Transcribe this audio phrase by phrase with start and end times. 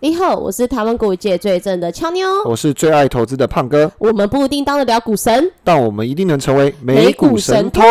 [0.00, 7.82] 你好，我是台湾股界最正的俏妞，我是最爱投资的胖哥，我们不一定当得了股神，但我们一定能成为美股神偷。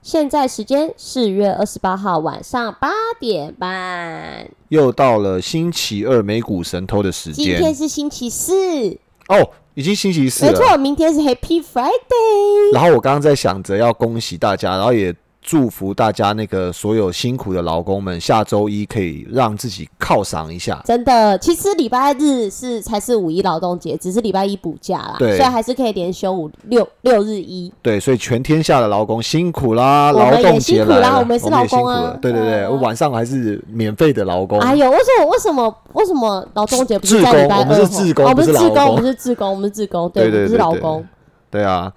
[0.00, 2.88] 现在时间四月二十八号晚上八
[3.18, 7.44] 点半，又到了星期二美股神偷的时间。
[7.44, 8.96] 今天是星期四
[9.30, 10.52] 哦，已经星期四了。
[10.52, 12.74] 没错，明天是 Happy Friday。
[12.74, 15.14] 然后我刚刚在想着要恭喜大家，然后也。
[15.42, 20.80] 祝福大家那个所有辛苦的劳工们，下周一可以让自己犒赏一下。
[20.84, 27.72] 真的，其实礼拜日是才是五一劳动节，只是礼拜一补假啦，对，所以还是可以连休五六六日一。
[27.80, 32.16] 对，所以全天下的劳工辛苦啦，劳动节来了，我们是劳工啊。
[32.20, 34.60] 对对对，我晚上还是免费的劳工。
[34.60, 37.60] 哎呦，为什么为什么为什么劳动节不是在礼拜二？
[37.60, 41.04] 我们是自工，我们是自工，我们是自工，我们是自工，对，不是劳工。
[41.50, 41.90] 对啊，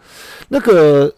[0.47, 1.13] 那个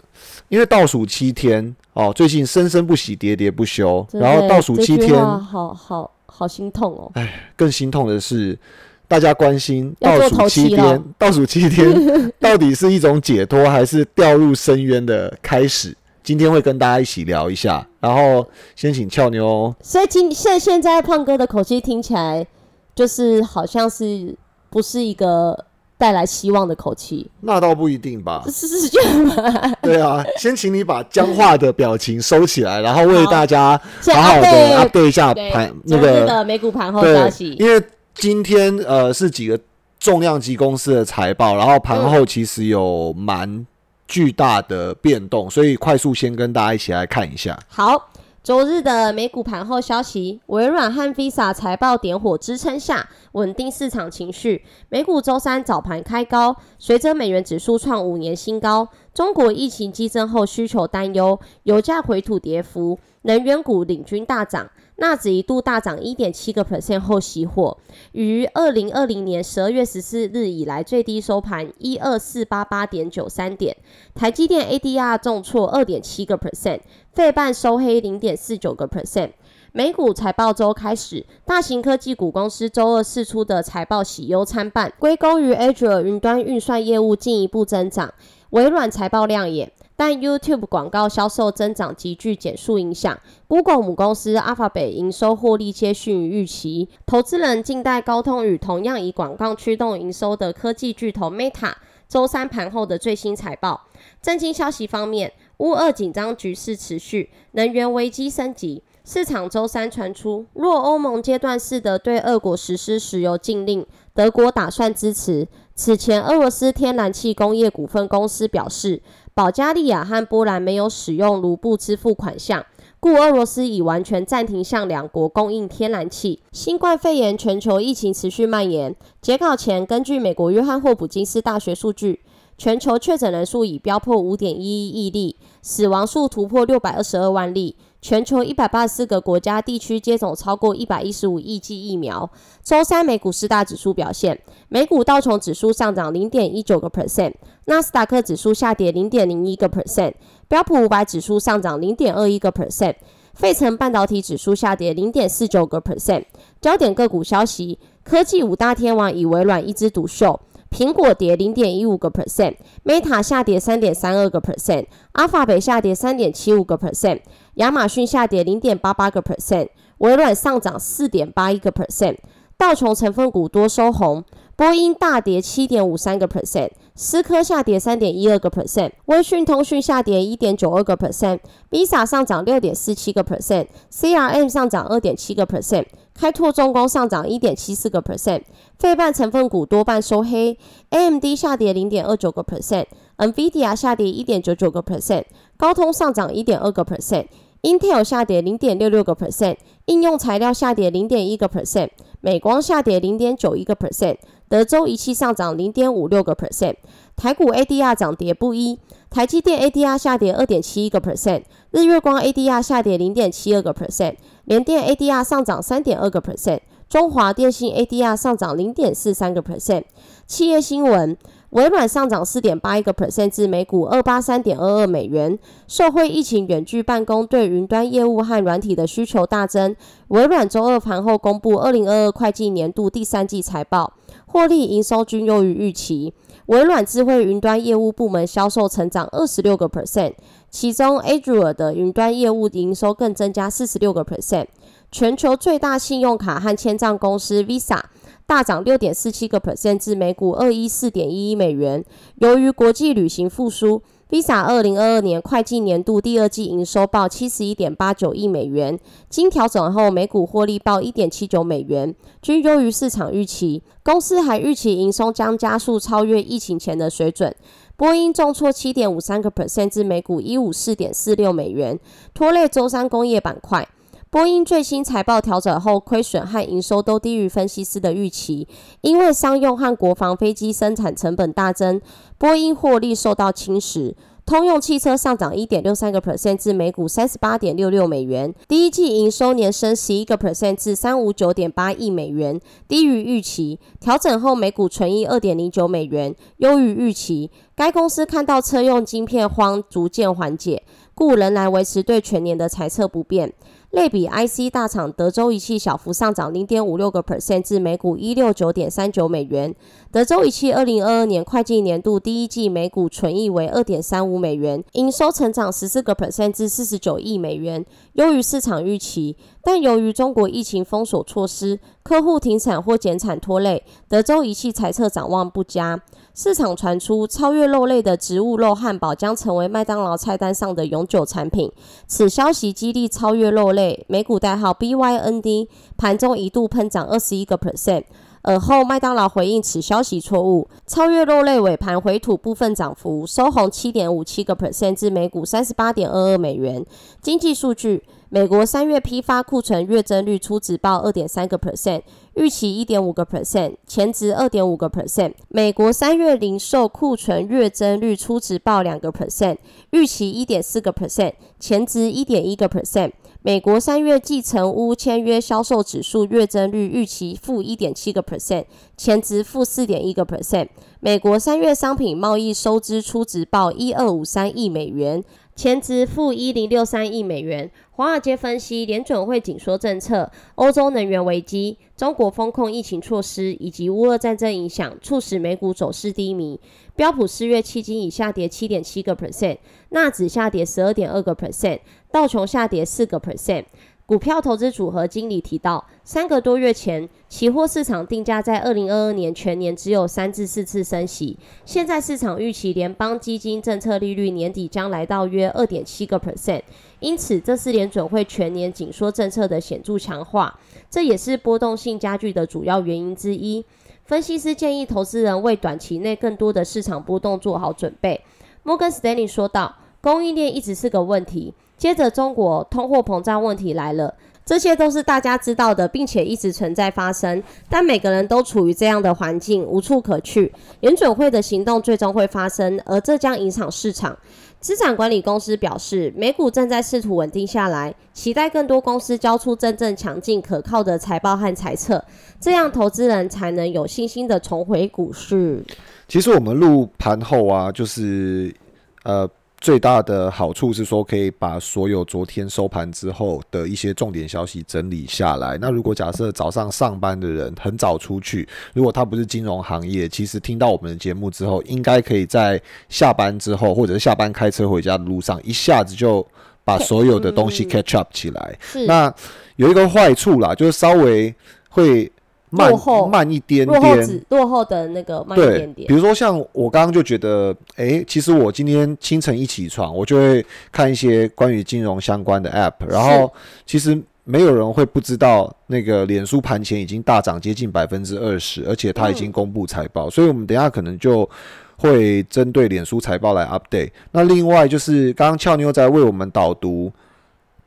[0.49, 1.75] 因为倒数七天。
[1.95, 7.09] 哦，最近生生不息，喋喋不休，然后倒数七天，好好好心痛哦。
[7.15, 8.59] 哎，更心痛的是，
[9.07, 11.89] 大家关心倒数七天，倒数七天
[12.37, 15.95] 到底是一种解脱，还是掉入深渊的开始？
[16.21, 17.87] 今天会跟大家一起聊一下。
[18.01, 19.73] 然后先请俏妞。
[19.81, 22.45] 所以今现现在胖哥的口气听起来，
[22.93, 24.35] 就是好像是
[24.69, 25.65] 不是一个。
[25.97, 28.43] 带来希望的口气，那倒不一定吧？
[28.51, 29.73] 是是这样吗？
[29.81, 33.79] 对啊，先请你把僵化的表情收起来，然后为大家
[34.13, 37.53] 好好的 update 一下盘那个美股盘后消息。
[37.59, 37.81] 因为
[38.13, 39.59] 今天呃是几个
[39.99, 43.65] 重量级公司的财报，然后盘后其实有蛮
[44.07, 47.57] 巨大的变动，所以快速先跟大家一起来看一下。
[47.67, 48.09] 好。
[48.45, 54.63] 周日的美股盘后消息，微软和 Visa 财报点火支撑下，稳定市场情绪。
[54.87, 58.87] 美股周三早盘开高，随着美元指数创五年新高。
[59.15, 64.69] 中国疫情激增后需求担忧，油价回吐跌幅，能源股领军大涨。
[64.97, 67.77] 纳指一度大涨一点七个 percent 后熄火，
[68.13, 73.75] 于二零二零年十二月十四日以来最低收盘一二四八八点九三点。
[74.13, 76.79] 台积电 ADR 重挫二点七个 percent，
[77.11, 79.31] 费半收黑零点四九个 percent。
[79.73, 88.13] 美股财报周开始，大型科技股公司周二释出的财报喜忧参半，归功于 Azure 云端运算业务进一步增长。
[88.51, 89.69] 微软财报亮眼。
[89.97, 93.17] 但 YouTube 广告销售增长急剧减速影响
[93.47, 96.89] ，Google 母公司 Alphabet 营收获利接逊于预期。
[97.05, 101.71] 投资人静待高通与同样以广告驱动营收的科技巨头 Meta
[102.09, 103.87] 周三盘后的最新财报。
[104.21, 108.83] 震惊消息方面，乌俄紧张局势持续，能源危机升级。
[109.05, 115.47] 市场周三传出，若欧盟阶段式的对俄国实施石油禁令，德国打算支持。
[115.75, 119.01] 此前，俄罗斯天然气工业股份公司表示。
[119.35, 122.65] 保加利亚和波兰没有使用卢布支付款项，
[123.01, 126.39] 故俄罗斯已完全暂停向两国供应天然气。
[126.53, 128.95] 新冠肺炎全球疫情持续蔓延。
[129.21, 132.21] 截稿前，根据美国约翰霍普金斯大学数据，
[132.57, 137.75] 全球确诊人数已飙破五点一一亿例，死亡数突破六百二十二万例。
[138.07, 142.29] 全球一百八十四个国家地区接种超过一百一十五亿剂疫苗。
[142.63, 147.33] 周三美股四大指数表现：美股道琼指数上涨零点一九个 percent，
[147.65, 150.13] 纳斯达克指数下跌零点零一个 percent，
[150.47, 152.93] 标普五百指数上涨零点二一个 percent，
[153.33, 156.25] 费城半导体指数下跌零点四九个 percent。
[156.61, 160.39] 焦点个股消息：科技五大天王以微软一枝独秀。
[160.75, 167.21] 苹果跌零点一五个 percent，Meta 下跌三点三二个 percent，Alpha 北下跌三点七五个 percent，
[167.53, 169.69] 亚马逊下跌零点八八个 percent，
[169.99, 172.17] 微软上涨四点八一个 percent，
[172.57, 174.25] 道琼成分股多收红，
[174.57, 185.85] 波音大跌七点五三个 percent，思科下跌三点一二个 percent，微讯通讯下跌一点九二个 percent，Visa 上涨六点四七个 percent，CRM 上涨二点七个 percent。
[186.17, 188.41] 开拓重工上涨一点七四个 percent，
[188.79, 190.57] 费半成分股多半收黑
[190.89, 195.25] ，AMD 下跌零点二九个 percent，NVIDIA 下跌一点九九个 percent，
[195.57, 199.57] 高通上涨一点二个 percent，Intel 下跌零点六六个 percent，
[199.87, 201.89] 应用材料下跌零点一个 percent，
[202.21, 204.15] 美光下跌零点九一个 percent，
[204.47, 206.75] 德州仪器上涨零点五六个 percent，
[207.17, 208.79] 台股 ADR 涨跌不一，
[209.15, 214.15] 台积电 ADR 下跌二点七一个 percent，日月光 ADR 下跌零点七二个 percent。
[214.43, 216.59] 联电 ADR 上涨三点二个 percent，
[216.89, 219.83] 中华电信 ADR 上涨零点四三个 percent。
[220.27, 221.15] 企业新闻：
[221.51, 225.39] 微软上涨四点八一个 percent 至每股二八三点二二美元。
[225.65, 229.73] 受惠疫情远距办公对云端业务和软体的需求大增，
[230.09, 233.93] 微软周二盘后公布二零二二会计年度第三季财报，
[234.25, 236.13] 获利营收均优于预期。
[236.47, 240.13] 微软智慧云端业务部门销售成长二十六个 percent，
[240.51, 244.45] 其中 Azure 的云端业务营收更增加四十六个 percent。
[244.91, 247.81] 全球最大信用卡和签账公司 Visa
[248.27, 251.83] 大涨六点四七个 percent 至每股二一四点一一美元。
[252.15, 258.79] 由于国际旅行复苏，Visa 二零二二年会计年度第二季营收报七十一点八九亿美元，
[259.09, 263.63] 经调整后每股获利报一点七九美元，均优于市场预期。
[263.83, 267.35] 公司还预期营收将加速超越疫情前的水准。
[267.77, 271.79] 波音重挫七点五三个 percent 至每股一五四点四六美元，
[272.13, 273.67] 拖累周三工业板块。
[274.09, 278.47] 波音最新财报调整后，亏损和营收都低于分析师的预期，
[278.81, 281.81] 因为商用和国防飞机生产成本大增，
[282.17, 283.93] 波音获利受到侵蚀。
[284.25, 293.59] 通用汽车上涨一点六三个 percent 至每股三十八点六六美元，第一季营收年升十一个 percent 至三五九点八亿美元，低于预期。
[293.79, 297.29] 调整后每股纯益二点零九美元，优于预期。
[297.55, 300.63] 该公司看到车用晶片荒逐渐缓解，
[300.95, 303.31] 故仍然维持对全年的财测不变。
[303.75, 309.53] 类比 IC 大厂德州仪器小幅上涨零点五六个 percent 至每股一六九点三九美元。
[309.91, 319.17] 德州仪器二零二二年会计年度第一季每股纯益为二点三五美元，营收成长十四个 percent 至四十九亿美元，优于市场预期。
[319.43, 325.81] 但由于中国疫情封锁措施、客户停产或减产拖累，德州仪器财测展望不佳。
[326.17, 331.51] 市场传出超越肉类的植物肉汉堡将成为麦当劳菜单上的永久产品，
[331.87, 337.83] 此消息激励超越肉类，美股代号 BYND，盘中一度喷涨二十一个 percent。
[338.21, 346.65] 而后麦当劳回应此消息错误，超越肉类尾盘回吐部分涨幅，收红七点五七个 percent 至每股三十八点二二美元。
[347.01, 347.83] 经济数据。
[348.15, 351.81] 美国三月批发库存月增率初值报二点三个 percent，
[352.13, 355.11] 预期一点五个 percent，前值二点五个 percent。
[355.27, 359.35] 美国三月零售库存月增率初值报两个 percent，
[359.71, 362.93] 预期一点四个 percent，前值一点一个 percent。
[363.21, 368.45] 美国三月继承屋签约销售指数月增率预期负一点七个 percent，
[368.77, 370.47] 前值负四点一个 percent。
[370.79, 375.03] 美国三月商品贸易收支初值报一二五三亿美元。
[375.35, 377.51] 前值负一零六三亿美元。
[377.71, 386.39] 华尔街分析，联准会紧缩政策、欧洲能源危机、中国风控疫情措施以及乌俄战争影响，促使美股走势低迷。
[386.77, 389.37] 标普四月迄今已下跌七点七个 percent，
[389.71, 391.59] 纳指下跌十二点二个 percent，
[391.91, 393.43] 道琼下跌四个 percent。
[393.87, 401.15] 股票投资组合经理提到，三个多月前，期货市场定价在二零二二年全年只有三至四次升息，
[401.45, 406.41] 现在市场预期联邦基金政策利率年底将来到约二点七个 percent，
[406.79, 413.45] 因此这是联准会全年紧缩政策的显著强化，这也是波动性加剧的主要原因之一。
[413.83, 418.01] 分析师建议投资人为短期内更多的市场波动做好准备。
[418.41, 423.93] 摩根斯丹利说道：“供应链一直是个问题。”接着，中国通货膨胀问题来了，
[424.25, 427.23] 这些都是大家知道的，并且一直存在发生。
[427.49, 430.31] 但每个人都处于这样的环境，无处可去。
[430.59, 433.97] 联准会的行动最终会发生，而这将影响市场。
[434.41, 441.83] 资产管理公司表示，美股正在试图稳定下来，期待更多公司交出真正强劲、可靠的财报和财测，
[442.19, 445.43] 这样投资人才能有信心的重回股市。
[445.87, 448.35] 其实我们录盘后啊，就是
[448.83, 449.09] 呃。
[449.39, 455.37] 最大的好处是说，可以把所有昨天收盘之后的一些重点消息整理下来。
[455.39, 466.05] 那如果假设早上上班的人很早出去，如果他不是金融行业，其实听到我们的节目之后，应该可以在下班之后，或者是下班开车回家的路上，一下子就
[466.43, 468.39] 把所有的东西 catch up 起来。
[468.65, 468.91] 那
[469.35, 471.13] 有一个坏处啦，就是稍微
[471.49, 471.91] 会。
[472.35, 473.75] 落后慢一点点，落后
[474.09, 475.67] 落后的那个慢一点点。
[475.67, 483.11] 比如说像我刚刚就觉得，哎，其实我今天清晨一起床，我就会看一些关于金融相关的 App，然后
[483.45, 491.09] 其实没有人会不知道那个脸书盘前已经大涨接近百分之二十，而且它已经公布财报，所以我们等下可能就
[491.57, 493.71] 会针对脸书财报来 update。
[493.91, 496.71] 那另外就是刚刚俏妞在为我们导读。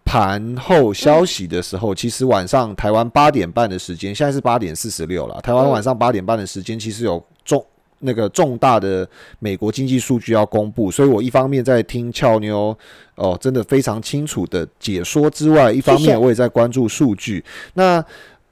[0.08, 5.38] 盘后消息的时候，其实晚上台湾八点半的时间，现在是八点四十六了。
[5.42, 7.62] 台湾晚上八点半的时间，其实有重
[7.98, 9.06] 那个重大的
[9.38, 12.74] 美国经济数据要公布，所以我一方面在听俏妞
[13.16, 17.44] 哦，真的非常清楚的解说之外，一方面我也在关注数据。
[17.74, 18.02] 那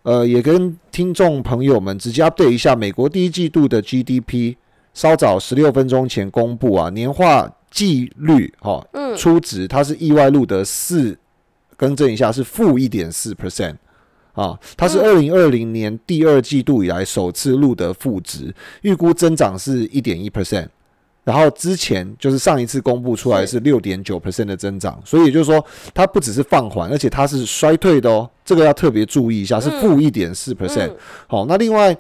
[0.03, 4.57] 呃，也跟听众朋友们直接 update 一下，美国第一季度的 GDP
[4.93, 11.17] 稍早十六分钟前公布啊，年化季率哈，嗯初值它是意外录得四。
[11.77, 13.77] 更正一下，是负一点四 percent，
[14.33, 20.69] 啊，它是二零二零年第二季度以来首次录得负值，预估增长是一点一 percent。
[21.25, 23.59] 然后之前就是上一次公布出来是。
[23.59, 30.93] 六点九 percent 的增长，所以也就是说它不只是放缓，而且它是衰退的哦，这个要特别注意一下，是负一点四 percent。
[31.27, 31.97] 好，那另外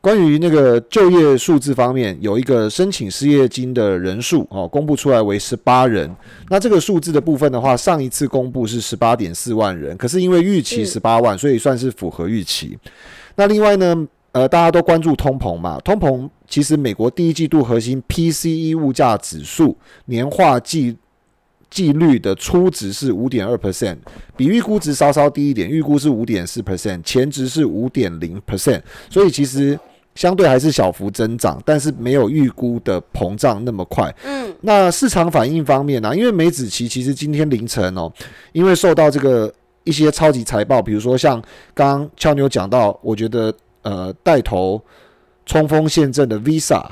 [0.00, 6.10] 关于那个就业数字方面，有一个申请失业金的人数哦，公布出来为十八人。
[6.48, 12.78] 那这个数字的部分的话，上一次公布是十八点四万人，可是因为预期十八万，所以算是符合预期。
[13.36, 14.06] 那另外呢？
[14.32, 15.76] 呃，大家都关注通膨嘛？
[15.80, 20.96] 通膨其实美国第一季度核心 PCE 物价指数年化季
[21.68, 23.96] 季率的初值是五点二 percent，
[24.36, 28.80] 比预估值稍稍低一点，预估是五点四 percent，前值是五点零 percent，
[29.10, 29.76] 所以其实
[30.20, 34.14] 相对还是小幅增长，但是没有预估的膨胀那么快。
[34.24, 36.14] 嗯，那市场反应方面呢？
[36.14, 38.12] 因为美子期其实今天凌晨哦，
[38.52, 39.50] 因为受到这个
[39.84, 41.40] 一些超级财报，比如说像
[41.72, 43.50] 刚刚俏妞讲到，我觉得。
[43.82, 44.78] 呃，带头
[45.46, 46.84] 冲锋陷阵的 Visa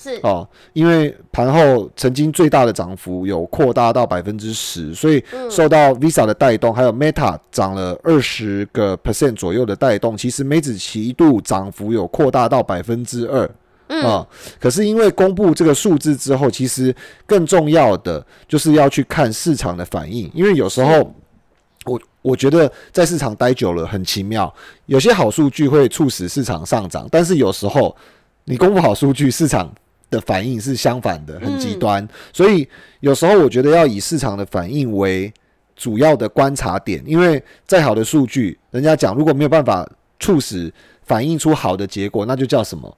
[0.00, 13.44] 是哦，因为盘后曾经最大的涨幅有扩大到百分之十，所以受到 Visa 的带动，还有 Meta 涨了二十个 percent 左右的带动，其实美子期一度涨幅有扩大到百分之二
[14.02, 14.24] 啊。
[14.60, 16.94] 可是因为公布这个数字之后，其实
[17.26, 21.12] 更重要的就是要去看市场的反应，因为有时候。
[21.84, 24.52] 我我觉得在市场待久了很奇妙，
[24.86, 27.96] 有些好数据会促使市场上涨，但是有时候
[28.44, 29.72] 你公布好数据，市场
[30.10, 32.06] 的反应是相反的，很极端。
[32.32, 32.68] 所以
[33.00, 35.32] 有时候我觉得要以市场的反应为
[35.76, 39.88] 主要的观察点，因为再好的数据，人家讲如果没有办法
[40.18, 40.72] 促使
[41.04, 42.96] 反映出好的结果，那就叫什么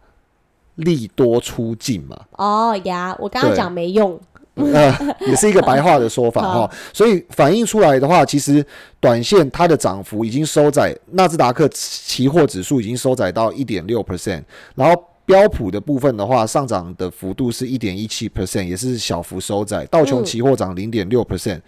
[0.76, 2.18] 利多出尽嘛。
[2.32, 4.18] 哦呀，我刚刚讲没用。
[4.56, 4.94] 呃，
[5.26, 8.62] 也是一个白话的说法 哈，所以反映出来的话，其实
[8.98, 14.42] 短线它的涨幅已经收窄纳斯达克期货指数已经收窄到一点六 percent，
[14.74, 19.84] 然后标普的部分的话，上涨的幅度是一点一七 percent，也是小幅收窄。
[19.86, 21.60] 道琼期货涨零点六 percent，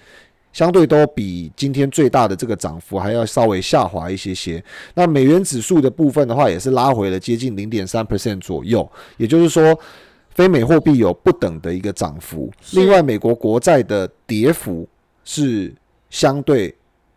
[0.53, 4.63] 相对都比今天最大的这个涨幅还要稍微下滑一些些。
[4.95, 9.79] 那美元指数的部分的话，也是拉回了接近零点三 percent 左右，也就是说。
[10.35, 14.89] 非美货币有不等的一个涨幅，另外美国国债的跌幅
[15.25, 15.71] 是
[16.09, 16.75] 相对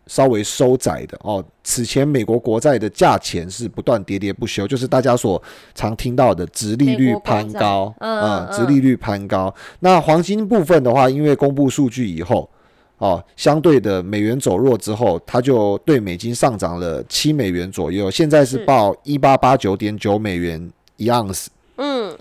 [0.08, 1.44] 稍微收窄的哦。
[1.64, 5.42] 此前美国国债的价钱是不断跌跌不休，就是大家所
[5.74, 9.54] 常听到的直利率攀高啊，直利率攀高。
[9.80, 12.50] 那黄金部分的话，因为公布数据以后，
[12.98, 21.50] 哦，相对的美元走弱之后，它就对美金上涨了七美元左右，现在是报一八八九点九美元一盎司。
[21.78, 22.16] 嗯。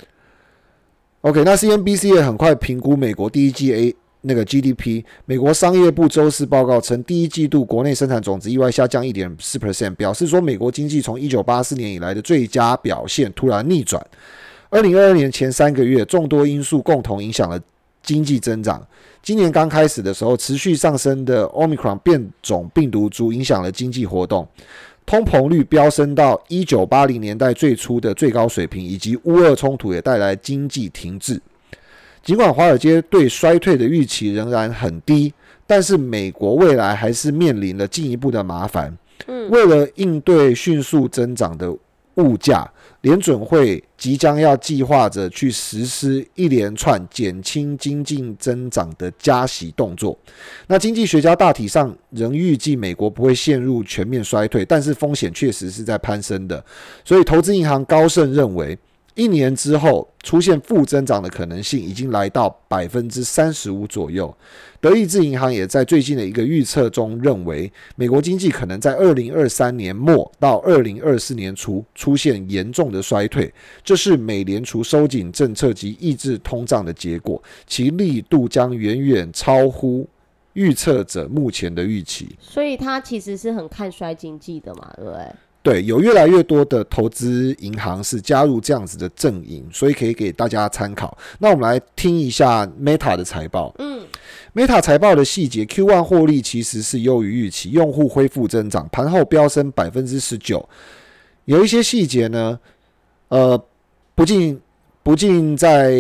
[1.20, 5.04] OK，那 CNBC 也很快评估美国第一季 A 那个 GDP。
[5.24, 14.04] 美国商业部周四报告称，第一季度国内生产总值意外下降一点四 percent，表示说美国经济从一九八四年以来的最佳表现突然逆转。
[14.70, 17.60] 二零二二年前三个月，众多因素共同影响了
[18.02, 18.84] 经济增长。
[19.22, 24.46] 今年刚开始的时候，持续上升的 Omicron 变种病毒株影响了经济活动。
[25.06, 31.40] 通膨率飙升到一九八零年代最初的最高水平，以及乌俄冲突也带来经济停滞。
[32.24, 35.32] 尽管华尔街对衰退的预期仍然很低，
[35.66, 38.96] 但是美国未来还是面临了进一步的麻烦。
[39.26, 41.70] 嗯，为了应对迅速增长的
[42.16, 42.68] 物价。
[43.02, 50.18] 联准会即将要计划着去实施一连串减轻经济增长的加息动作。
[50.68, 56.64] 那经济学家大体上仍预计美国不会陷入全面衰退，但是风险确实是在攀升的。
[57.04, 58.78] 所以，投资银行高盛认为。
[59.14, 64.34] 一年之后出现负增长的可能性已经来到百分之三十五左右。
[64.80, 73.52] 德意志银行也在最近的一个预测中认为，美国经济可能在二零二三年末到二零二四年初出现严重的衰退，
[73.82, 80.06] 这是美联储收紧政策及抑制通胀的结果，其力度将远远超乎
[80.52, 82.36] 预测者目前的预期。
[82.40, 85.20] 所以，他其实是很看衰经济的嘛，对不对？
[85.64, 91.16] 对，有越来越多的投资银行是加入这样子的阵营，所以可以给大家参考。
[91.38, 93.74] 那我们来听一下 Meta 的财报。
[93.78, 94.04] 嗯
[94.54, 100.68] ，Meta 财报的细节，Q1 获利其实是优于预期，用户恢复增长，盘后飙升百分之十九。
[101.46, 102.60] 有一些细节呢，
[103.28, 103.58] 呃，
[104.14, 104.60] 不尽
[105.02, 105.94] 不尽在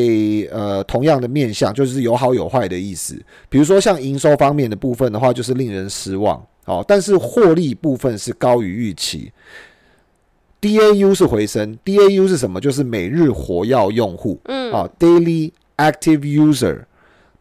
[0.52, 3.18] 呃同样的面向，就是有好有坏的意思。
[3.48, 6.46] 比如说像营收方面的部分的话，就是令人失望。
[6.64, 9.32] 哦，但是获利部分是高于预期
[10.60, 12.60] ，DAU 是回升，DAU 是什么？
[12.60, 16.84] 就是每日活跃用户，嗯，啊，Daily Active User，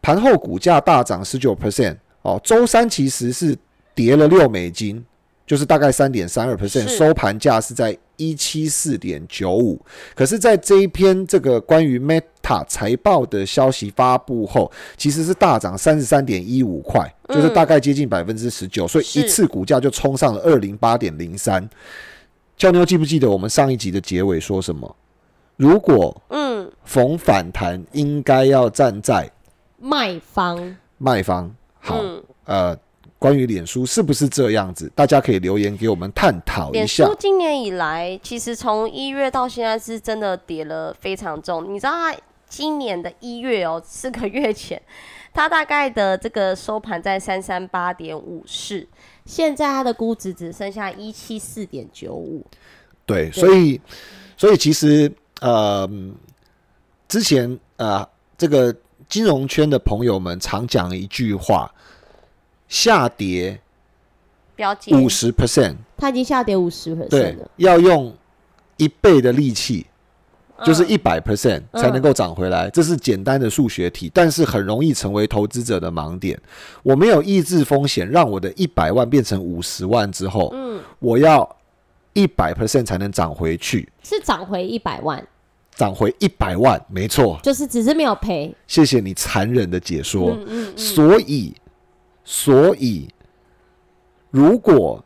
[0.02, 3.56] 盘后股价大涨十九 percent，哦，周三其实是
[3.94, 5.04] 跌了六美金，
[5.46, 9.80] 就是大概三点三二 percent，收盘价是在一七四点九五。
[10.14, 12.22] 可是，在这一篇这个关于 Meta
[12.68, 21.66] 财报的消息发布后，其实是大涨三十三点一五块，就是大概接近百分之十九，所以一次股价就冲上了二零八点零三。
[22.58, 24.96] 俏妞记不记得我们上一集的结尾说什么？
[25.56, 29.30] 如果嗯逢反弹，应该要站在
[29.78, 32.00] 卖方，卖方好
[32.44, 32.76] 呃。
[33.16, 34.90] 关于脸书是不是这样子？
[34.94, 37.04] 大家可以留言给我们探讨一下。
[37.04, 41.72] 脸书今年以来，其实从一月到现在是真的跌了非常重。
[41.72, 42.14] 你知道它
[42.56, 44.80] 今年的一月哦，四个月前，
[45.34, 48.86] 它大概的这个收盘在三三八点五四，
[49.26, 52.46] 现在它的估值只剩下一七四点九五。
[53.04, 53.80] 对，所以
[54.36, 55.88] 所以其实呃，
[57.08, 58.08] 之前呃，
[58.38, 58.74] 这个
[59.08, 61.70] 金融圈的朋友们常讲一句话。
[62.66, 63.60] 下跌
[64.90, 68.12] 五十 percent，它已经下跌五十 percent 了，要用
[68.78, 69.86] 一倍的力气，
[70.62, 72.68] 就是一百 percent 才能够涨回来。
[72.70, 76.38] 这是简单的数学题，但是很容易成为投资者的盲点。
[76.82, 81.56] 我没有抑制风险，让我的一百万变成五十万之后，嗯，我要
[82.12, 85.26] 一百 percent 才能涨回去，是涨回一百万，
[85.74, 88.54] 涨回一百万，没错，就是只是没有赔。
[88.66, 91.54] 谢谢你残忍的解说，嗯嗯，所以。
[92.26, 93.06] 所以，
[94.30, 95.04] 如果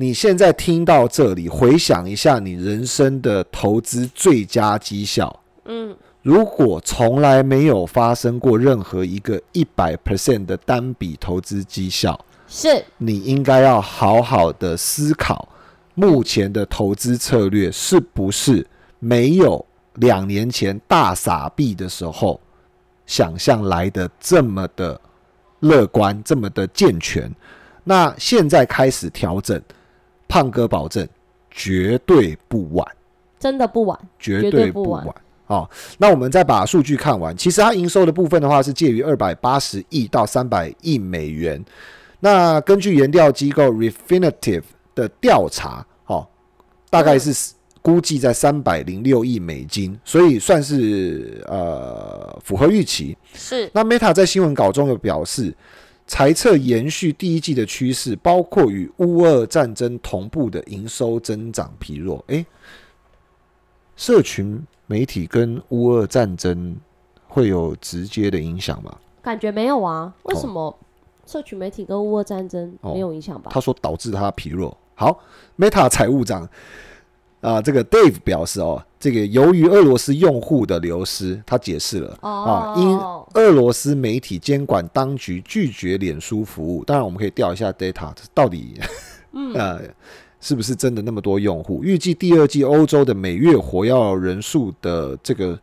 [0.00, 12.82] 你现在听到这里，回想一下你人生的投资最佳绩效，嗯，如果从来没有发生过任何一个一百 percent 的单笔投资绩效，是。
[12.96, 15.46] 你应该要好好的思考，
[15.92, 18.66] 目前的投资策略是不是
[19.00, 19.62] 没有
[19.96, 22.40] 两年前大傻币的时候
[23.04, 24.98] 想象来的这么的。
[25.60, 27.30] 乐观这么的健全，
[27.84, 29.60] 那现在开始调整，
[30.30, 31.06] 胖哥保证
[31.50, 32.86] 绝对不晚，
[33.40, 35.04] 真的不晚，绝对不晚。
[35.44, 35.68] 好，
[35.98, 37.36] 那我们再把数据看完。
[37.36, 41.60] 其实它营收的部分的话是介于二百八十亿到三百亿美元。
[42.20, 44.62] 那根据研调机构 Refinitiv
[44.94, 46.24] 的调查，哦，
[46.88, 52.38] 大概是估计在三百零六亿美金，所以算是呃。
[52.44, 53.70] 符合预期是。
[53.72, 55.54] 那 Meta 在新闻稿中有表示，
[56.10, 62.22] 猜测延续第一季的趋势，包括与乌俄战争同步的营收增长疲弱。
[62.26, 62.44] 诶，
[63.94, 66.76] 社群媒体跟乌俄战争
[67.28, 68.92] 会有直接的影响吗？
[69.22, 70.12] 感觉没有啊。
[70.24, 70.76] 为什么
[71.24, 73.48] 社群媒体跟乌俄战争没有影响吧？
[73.54, 74.76] 他说导致他疲弱。
[74.96, 75.16] 好
[75.56, 76.46] ，Meta 财务长。
[77.40, 82.98] 啊，这个 Dave 表示哦，这个由于俄罗斯用户的流失，他解释了啊，因
[83.34, 86.84] 俄罗斯媒体监管当局拒绝脸书服务。
[86.84, 88.78] 当然，我们可以调一下 data，到底
[89.54, 89.80] 呃
[90.38, 91.82] 是不是真的那么多用户？
[91.82, 95.58] 预计第二季欧洲的每月活跃人数的这个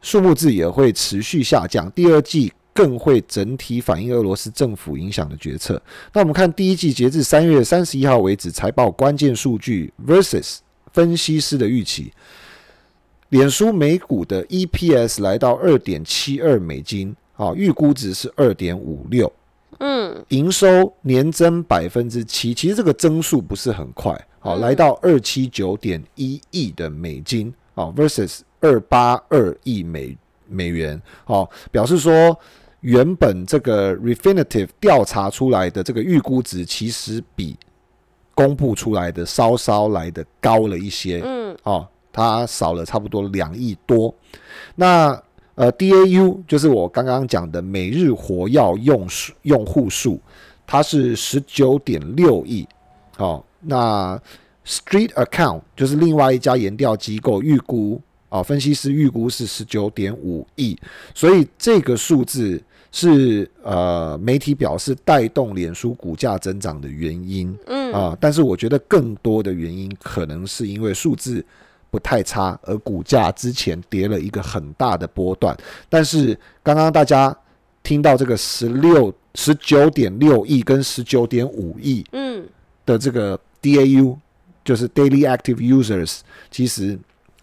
[0.00, 5.80] 数目字也会持续下降，第二季更会整体反映俄罗斯政府影响的决策。
[6.12, 10.58] 那我们看第一季截至三月三十一号为止财报关键数据 versus。
[10.94, 12.12] 分析师的预期，
[13.30, 19.30] 脸书每股的 EPS 来到二点七二美金，啊，预估值是二点五六，
[19.80, 32.38] 嗯，营收年增百分之七，其实这个增速不是很快，好，来到二七九点一亿的美金，啊，versus 二八二亿美美元，好，表示说
[32.82, 37.56] 原本这个 Refinitiv 调查出来的这个预估值其实比。
[38.34, 44.14] 公布出来的稍稍来的高了一些，嗯，哦，它少了差不多两亿多。
[44.74, 45.20] 那
[45.54, 50.20] 呃，DAU 就是我刚刚讲的每日活跃用数用户数，
[50.66, 52.66] 它是十九点六亿。
[53.18, 54.20] 哦，那
[54.66, 60.76] Street Account 就是另外一家研调机构预估，啊，分析师预估是十九点五亿，
[61.14, 62.62] 所以这个数字。
[62.96, 71.44] 是呃，媒体表示带动脸书股价增长的原因，嗯啊，但是我觉得更多的原因可能是因为数字
[71.90, 75.56] 不太差，而股价之前跌了一个很大的波段。
[75.88, 77.36] 但是刚刚大家
[77.82, 82.46] 听到这个十六十九点六亿跟十九点五亿，嗯
[82.86, 84.16] 的这个 DAU
[84.64, 86.96] 就是 Daily Active Users，其实。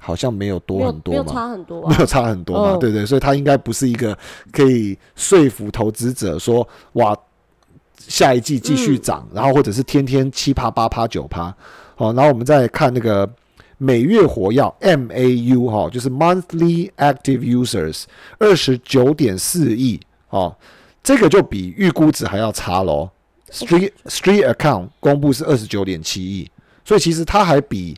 [0.04, 4.18] 好像没有多很多嘛，没有差很多， 没有差很多嘛，对对，所以它应该不是一个
[4.52, 7.16] 可以说服投资者说哇，
[8.00, 11.56] 下一季继续涨，然后或者是天天七趴八趴九趴，
[11.96, 13.30] 好，然后我们再看那个
[13.78, 18.06] 每月活跃 MAU 哈，就是 Monthly Active Users
[18.40, 20.56] 二十九点四亿，哦，
[21.04, 23.10] 这个就比预估值还要差喽。
[23.52, 26.50] Street Street Account 公布是二十九点七亿，
[26.86, 27.98] 所以其实它还比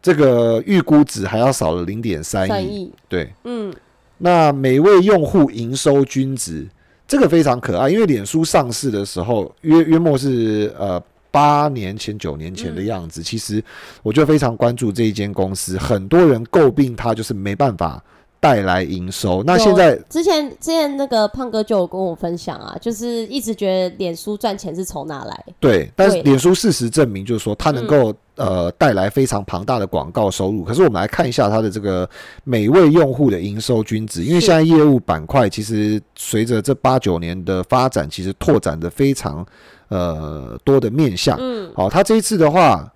[0.00, 2.92] 这个预估值还要少了零点三亿。
[3.08, 3.72] 对，嗯，
[4.18, 6.66] 那每位用户营收均值
[7.06, 13.22] 这个非常可爱，因为脸书上市的时候约约莫是呃八年前九年前的样子。
[13.22, 13.62] 其实
[14.02, 18.02] 我就非常关注这一间公司，很多人诟病它就是没办法。
[18.40, 19.42] 带来营收。
[19.42, 25.44] 那现在之前之前那个胖哥就有跟我分享啊，就是一直觉得脸书赚钱是从哪来？
[25.58, 30.64] 对，但是脸书事实证明，就是说它能够呃带来非常庞大的广告收入。
[30.64, 32.08] 可是我们来看一下它的这个
[32.44, 39.46] 每位用户的营收均值，因为现在业务板块其实随着这八九年的发展，其实拓展的非常
[39.88, 41.36] 呃多的面向。
[41.38, 42.90] 嗯，好，它这一次的话，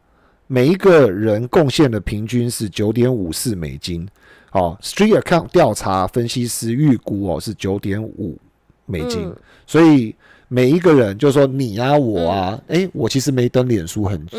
[0.46, 4.08] 每一个人贡献的平均是九点五四美金。
[4.52, 8.36] 哦，Street Account 调查分析师预估哦是九点五
[8.84, 9.32] 美金，
[9.66, 10.14] 所以
[10.48, 14.38] 每一个人就是说你啊我啊，哎，我其实没登脸书很好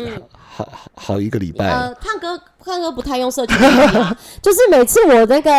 [0.54, 1.68] 好好一个礼拜。
[1.68, 2.40] 呃，胖哥。
[2.66, 3.98] 胖哥不太用社交媒体，
[4.40, 5.50] 就是每次我那个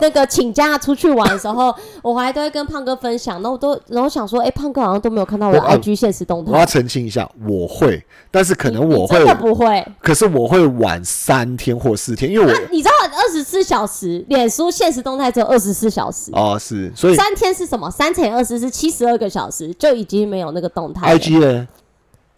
[0.00, 3.42] 那个请假出去玩的时候， 我还都会跟胖哥分享。
[3.42, 6.52] 那我都然后想说，哎，胖哥好像都没有看到我的 IG 现实动态。
[6.52, 9.84] 我要澄清一下，我会，但是可能我会真的不会。
[10.00, 17.90] 可是我会晚三天或四天，因为我你知道二十四小时，脸书现实动态只有二十四小时哦，是，所以三天是什么？
[17.90, 21.18] 三乘二十是七十二个小时，就已经没有那个动态。
[21.18, 21.66] IG 呢？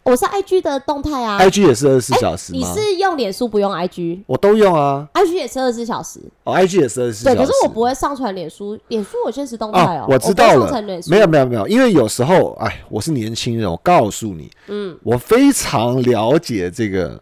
[0.04, 4.22] 我是 I G 的动态啊，I G 也是二十四小时你是用脸书不用 I G？
[4.26, 6.20] 我都用啊，I G 也是二十四小时。
[6.44, 7.36] 哦，I G 也是二十四小时。
[7.36, 10.04] 对，可是我不会上传脸书，脸书我现实动态哦。
[10.06, 17.18] 我知道了，没有没有没有，因为有时候，哎，我是年轻人，我告诉你，嗯，我非常了解这个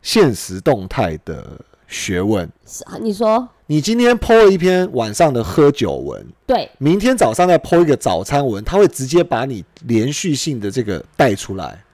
[0.00, 1.46] 现实动态的
[1.86, 2.50] 学问。
[2.66, 11.84] 是啊，你说，你今天 po 了一篇晚上的喝酒文，对，明天早上再 po 一个早餐文，它会直接把你连续性的这个带出来。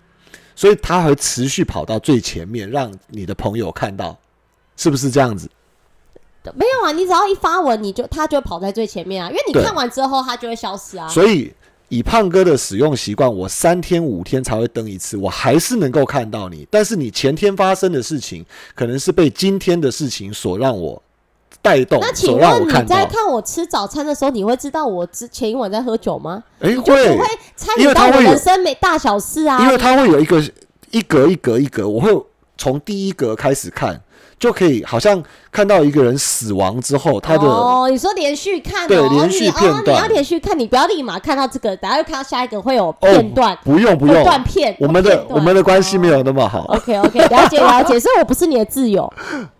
[0.58, 4.18] 所以他会持续跑到最前面，让你的朋友看到，
[4.76, 5.48] 是不是这样子？
[6.56, 11.06] 没有啊，你只要一发文，你就他就跑在最前面啊，因为你看完之后，他就会消失啊。
[11.06, 11.54] 所以
[11.90, 16.66] 以胖哥的使用习惯，我三天五天才会登一次，我还是能够看到你。
[16.68, 18.44] 但是你前天发生的事情，
[18.74, 21.00] 可能是被今天的事情所让我。
[21.68, 21.98] 带动。
[22.00, 26.42] 那请问你在看我吃早餐的时候，你会知道我之前一晚在喝酒吗？
[26.60, 29.60] 哎，会，会参与到我人生每大小事啊。
[29.62, 30.42] 因为它会有一个
[30.90, 32.10] 一格一格一格，我会
[32.56, 34.00] 从第一格开始看。
[34.38, 46.64] 就可以好像看到一个人死亡之后，他的哦，你说连续看对连续片段，你要连续看，你不要立马看到这个，等下又看到下一个会有片段，不用不用断片，我们的我们的关系没有那么好。
[46.68, 49.12] OK OK， 了解了解，所以我不是你的挚友。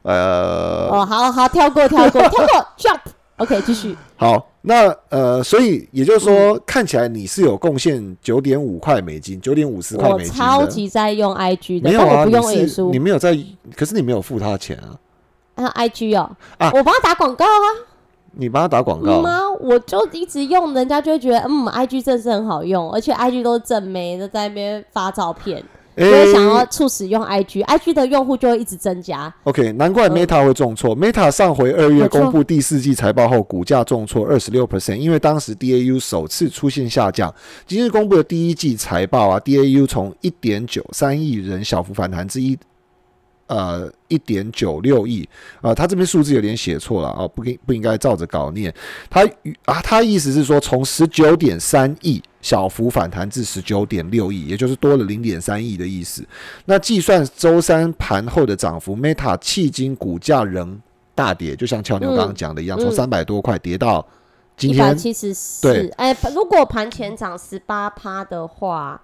[0.03, 3.01] 呃，哦，好好跳过跳过 跳过，jump。
[3.39, 3.97] OK，继续。
[4.17, 10.33] 好，那呃，所以也就是说，看起来你是有贡献九点五块美金，九点五十块美金。
[10.33, 13.37] 我超级在用 IG 的，没有啊，不用脸书，你没有在，
[13.77, 14.99] 可是你没有付他钱啊。
[15.55, 17.67] 啊，IG 哦，啊，我帮他打广告啊。
[18.33, 19.41] 你帮他打广告吗？
[19.61, 25.65] 我就一直用，人家就会觉得，嗯，IG 真是很好用，而且 IG 都是正妹的在那边发照片。
[25.99, 29.33] 所以想要促使用 IG，IG 的用户就会一直增加。
[29.45, 30.97] OK，难怪 Meta 会重挫。
[30.97, 37.35] Meta 上回二月公布第四季财报后，股价重挫二十六 percent，因为当时 DAU 首次出现下降。
[37.67, 42.59] 今日公布的第一季财报啊，DAU 从一点九三亿人小幅反弹至一。
[43.49, 45.27] 呃，一点九六亿，
[45.63, 48.71] 啊，他这边数字有点写错了啊，不应不应该照着稿念。
[49.09, 49.25] 他
[49.65, 56.27] 啊，他意思是说，从十九点三亿小幅反弹至十九点六亿，也就是多了零点三亿的意思。
[56.65, 60.81] 那计算周三盘后的涨幅，Meta 迄今股价仍
[61.15, 64.07] 大跌，就像俏妞刚刚讲的一样，从三百多块跌到
[64.57, 65.91] 今天七十四。
[65.97, 69.01] 哎，如果盘前涨十八趴的话。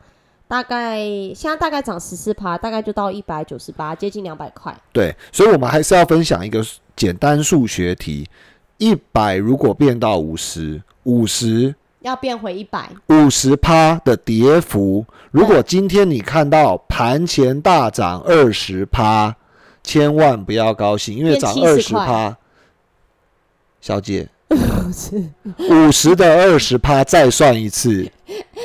[0.47, 0.99] 大概
[1.35, 4.79] 现在大概涨十四趴，大概就到一百九十八，接近两百块。
[4.93, 6.63] 对，所以我们还是要分享一个
[6.95, 8.29] 简单数学题：
[8.77, 15.07] 一百如果变到五十，五十要变回一百，五十趴的跌幅。
[15.31, 19.35] 如果今天你看到盘前大涨二十趴，
[19.83, 22.37] 千万不要高兴，因为涨二十趴，
[23.81, 24.29] 小姐。
[25.71, 28.07] 五十的二十趴，再算一次，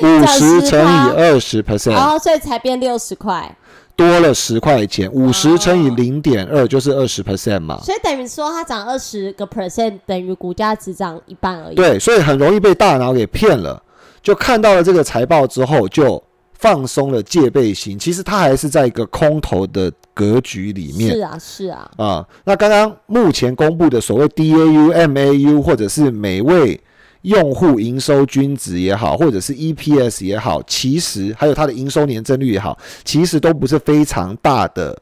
[0.02, 3.56] 五十乘以二十 percent，然后所以才变六十块，
[4.00, 5.12] 多了十块钱。
[5.12, 11.74] 五十乘以零点二就是二十 percent 嘛，所以等于说它涨二十个 percent，等于股价只涨一半而已。
[11.74, 13.82] 对，所以很容易被大脑给骗了，
[14.22, 16.22] 就看到了这个财报之后就。
[16.52, 21.10] 放松了戒备心，其实它还是在一个空头的格局里面。
[21.10, 21.90] 是啊，是啊。
[21.96, 26.78] 啊，那刚刚目前公布的所谓 DAU、MAU 或者是每位
[27.22, 34.98] 用户营收均值也好，或者是 EPS 也好，其实还有它的营收年增率也好，其实都不是非常大的。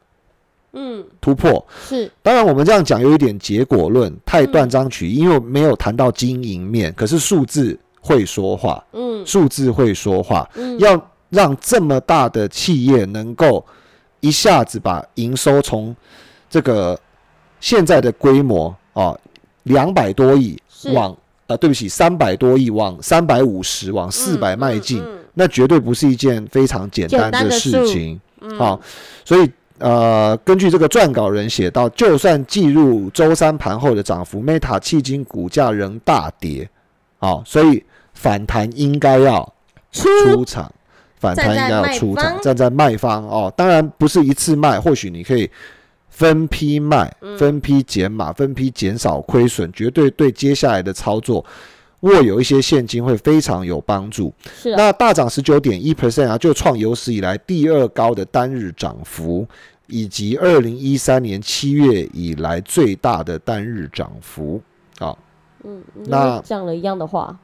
[0.72, 2.10] 嗯，突破是。
[2.22, 6.92] 当然，我们这样讲有一点结果论，太断章取义，因为没有谈到经营面。
[6.94, 10.48] 可是数字会说话，嗯，数字会说话。
[10.54, 13.64] 嗯，要让这么大的企业能够
[14.20, 15.96] 一下子把营收从
[16.50, 16.98] 这个
[17.60, 19.18] 现在的规模啊，
[19.62, 20.60] 两百多亿
[20.92, 21.16] 往
[21.48, 28.20] 啊，对不起，三百多亿往三百五十往四百迈进，那绝对不是一件非常简单的事情
[28.60, 28.78] 啊，
[29.24, 29.50] 所以。
[29.80, 36.68] 呃，根据这个撰稿人写到，就算计入周三盘后的涨幅，Meta 迄今股价仍大跌，
[37.18, 39.54] 好，所以反弹应该要
[39.92, 40.68] 出场，
[41.20, 43.54] 反弹应该要出场，站在卖方哦。
[43.56, 45.48] 当然不是一次卖，或许你可以
[46.08, 51.44] 分批卖，分批减码，分批减少亏损，绝对对接下来的操作
[52.00, 54.32] 握有一些现金会非常有帮助。
[54.54, 59.46] 是，那大涨十九点一 percent 啊，就创有史以来第二高的单日涨幅。
[59.90, 64.60] 以及二零一三年七月以来最大的单日涨幅，
[64.98, 65.16] 啊，
[65.64, 67.34] 嗯，那讲了一样的话。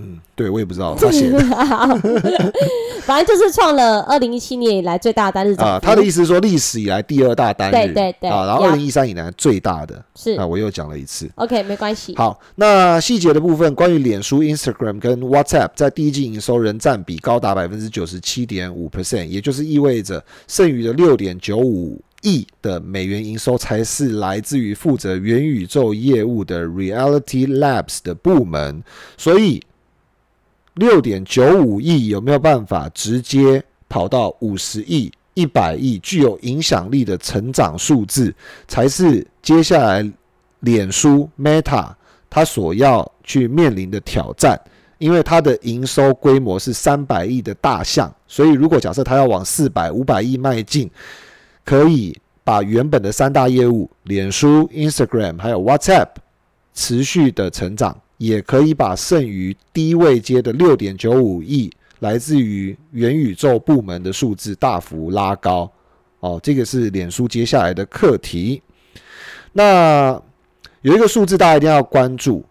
[0.00, 1.38] 嗯，对我也不知道 他写的，
[3.02, 5.78] 反正就是创了二零一七年以来最大单日啊。
[5.82, 8.46] 他的意思是说历史以来第二大单日，对对对啊。
[8.46, 11.28] 然后二零一三以来最大的是啊，我又讲了一次。
[11.34, 12.14] OK，没关系。
[12.16, 28.84] 好，那细节的部分，关于脸书、Instagram 跟 WhatsApp 在第一季营收仍占比高达百分之九十七点五 percent，也就是意味着剩余的六点九五亿的美元营收才是来自于负责元宇宙业务的 Reality Labs 的部门，
[29.16, 29.60] 所以。
[30.78, 38.34] 六点九五亿有没有办法直接跑到五十亿、一百亿，具有影响力的成长数字，
[38.66, 40.08] 才是接下来
[40.60, 41.90] 脸书 Meta
[42.30, 44.60] 它所要去面临的挑战。
[44.98, 50.90] 因为它的营收规模是三百亿的大象，所以如果假设它要往四百、五百亿迈进，
[51.64, 56.08] 可以把原本的三大业务脸书、Instagram 还有 WhatsApp
[56.74, 57.96] 持续的成长。
[58.18, 65.70] 也可以把剩余低位接的六点九五亿来自于元宇宙部门的数字大幅拉高
[66.20, 68.62] 哦，这个是脸书接下来的课题。
[69.52, 70.20] 那
[70.82, 72.44] 有一个数字大家一定要关注，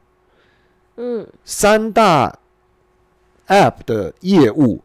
[0.96, 2.40] 嗯，三大
[3.48, 4.82] App 的业务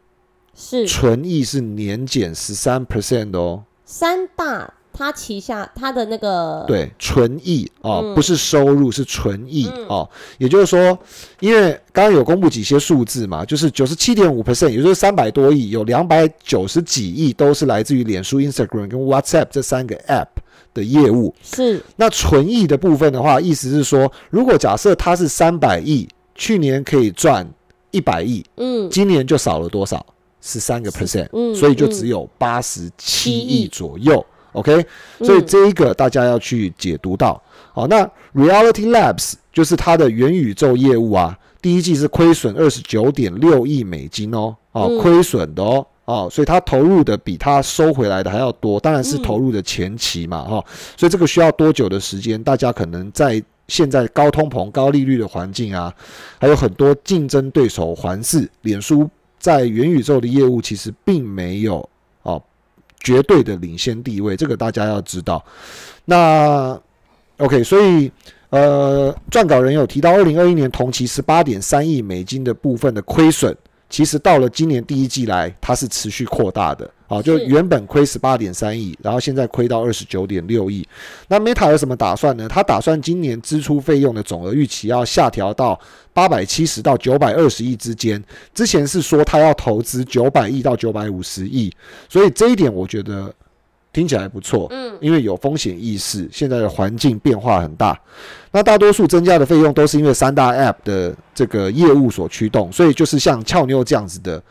[0.53, 4.73] 是纯益是年减十三 percent 哦，三大。
[4.93, 10.97] 他旗下他的那个对纯益哦，不是收入是纯益哦，也就是说，
[11.39, 20.27] 因为刚刚有公布几些数字嘛，就是九十七点五 percent，也就是三百多亿，有两百九十几亿都是来自于脸书、Instagram 跟 WhatsApp 这三个 App
[20.73, 21.33] 的业务。
[21.41, 21.81] 是。
[21.95, 27.47] 那纯益的部分的话，意思是说，如果假设它是三百亿，去年可以赚
[27.89, 30.05] 一百亿，嗯，今年就少了多少？
[30.45, 33.67] 十三个 percent，嗯，所以就只有八十七亿。
[33.67, 34.23] 左右。
[34.53, 34.85] OK，
[35.19, 37.41] 所以这一个大家要去解读到。
[37.73, 50.63] 好，那 Reality Labs 就是它的元宇宙业务啊，第一季是亏损二十九点六亿美金哦，哦，亏损的哦，哦，所以它投入的比它收回来的还要多，当然是投入的前期嘛，哈，
[50.95, 52.41] 所以这个需要多久的时间？
[52.41, 55.91] 大家可能在现在高通膨、高利率的环境啊，
[56.39, 61.89] 还有很多竞争对手环视，脸书在元宇宙的业务其实并没有。
[63.03, 65.43] 绝对的领先地位，这个大家要知道。
[66.05, 66.79] 那
[67.37, 68.11] OK，所以
[68.49, 73.55] 呃，撰稿人有提到，二零二一年同期十八点三亿美金的部分的亏损。
[73.93, 80.83] 其实到了今年第一季来，它是持续扩大的，好，就原本亏十八点三亿，然后现在亏到二十九点六亿。
[81.27, 82.47] 那 Meta 有什么打算呢？
[82.49, 85.79] 他打算今年支出费用的总额预期要下调到
[86.11, 88.19] 八百七十到九百二十亿之间。
[88.55, 91.71] 之前是说他要投资九百亿到九百五十亿，
[92.09, 93.31] 所以这一点我觉得。
[93.93, 97.97] 听起来不错，嗯，因为有风险意识，现在的环境变化很大，
[98.51, 104.43] 那大多数增加的费用都是因为三大 App 的这个业务所驱动，所以就是像俏妞这样子的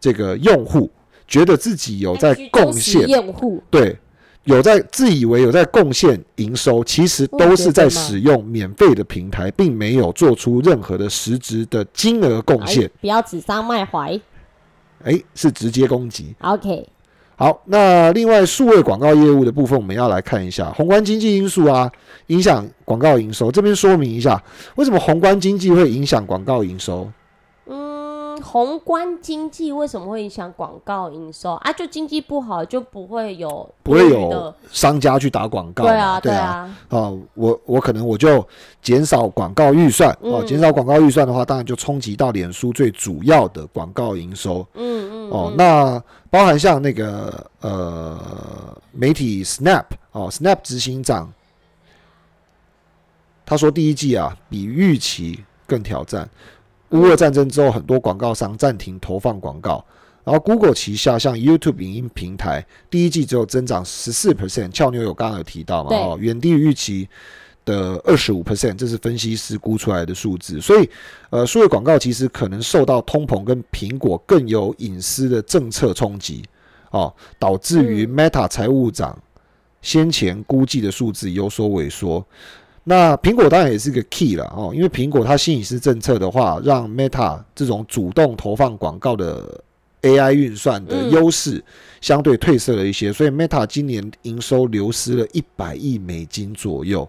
[0.00, 0.90] 这个用户，
[1.28, 3.96] 觉得自己有在贡献，用户对，
[4.42, 12.90] 有在自以为有在贡献营收，其实都是在使用免费的平台，并没有做出任何的实质的金额贡献。
[13.00, 14.20] 不要指桑骂槐，
[15.04, 16.34] 哎，是直接攻击。
[16.40, 16.88] OK。
[17.40, 21.90] 好，那另外数位广告业务的部分，我们要来看一下宏观经济因素啊，
[22.26, 23.50] 影响广告营收。
[23.50, 24.38] 这边说明一下，
[24.76, 27.10] 为什么宏观经济会影响广告营收？
[28.40, 31.72] 嗯，宏观经济为什么会影响广告营收啊？
[31.72, 35.84] 就经济不好就不会有不会有商家去打广告。
[35.84, 36.76] 对啊，对啊。
[36.88, 38.46] 哦，我我可能我就
[38.82, 44.66] 减少广告预算哦，减少广告预算的话，当然就冲击到脸书最主要的广告营收。
[44.74, 45.30] 嗯嗯。
[45.30, 48.18] 哦，那包含像那个呃
[48.92, 51.32] 媒体 Snap 哦，Snap 执行长
[53.44, 56.28] 他说第一季啊比预期更挑战。
[56.90, 59.84] 乌俄战争之后，很多广告商暂停投放广告，
[60.24, 65.90] 然后 Google 旗下像 YouTube 影音平台，第一季只有增长十四 percent，俏妞有刚刚有提到嘛？
[65.96, 67.08] 哦，远低于预期
[67.64, 70.60] 的二十五 percent，这是分析师估出来的数字。
[70.60, 70.90] 所以，
[71.30, 76.42] 呃，数位广告其实可能受到通膨跟苹果更有隐私的政策冲击，
[76.90, 79.16] 哦，导致于 Meta 财务长
[79.80, 82.26] 先前估计的数字有所萎缩。
[82.90, 89.62] 那苹果当然也是个 key 了哦，因为苹果它新隐私政策的话，让 Meta 这种主动投放广告的
[90.02, 91.62] AI 运算的优势
[92.00, 97.08] 相对褪色了一些，所以 Meta 今年营收流失了一百亿美金左右，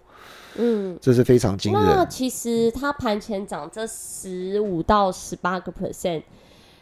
[0.57, 1.81] 嗯，这是非常惊人。
[1.83, 6.21] 那其实它盘前涨这十五到十八个 percent，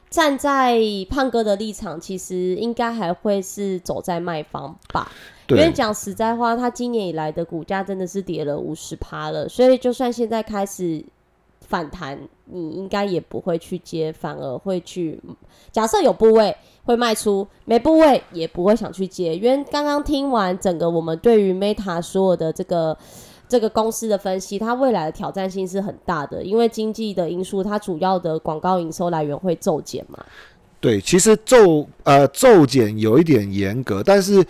[0.09, 0.77] 站在
[1.09, 5.09] 胖哥的立场，其实应该还会是走在卖方吧。
[5.49, 11.03] 因为讲实在话，它今年以来的股价真的是跌了五十趴了，所以就算现在开始
[11.67, 15.19] 反弹，你应该也不会去接，反而会去
[15.71, 19.35] 假设有部位会卖出，没部位也不会想去接。
[19.35, 22.97] 因为刚刚听完整个我们对于 Meta 所有的这个
[23.47, 30.23] 这个公司的分析，它未来的挑战性是很大的，因为经济的因素，它主要的广告营收来源会骤减嘛。
[30.79, 34.45] 对，其实骤呃骤减有一点严格，但是。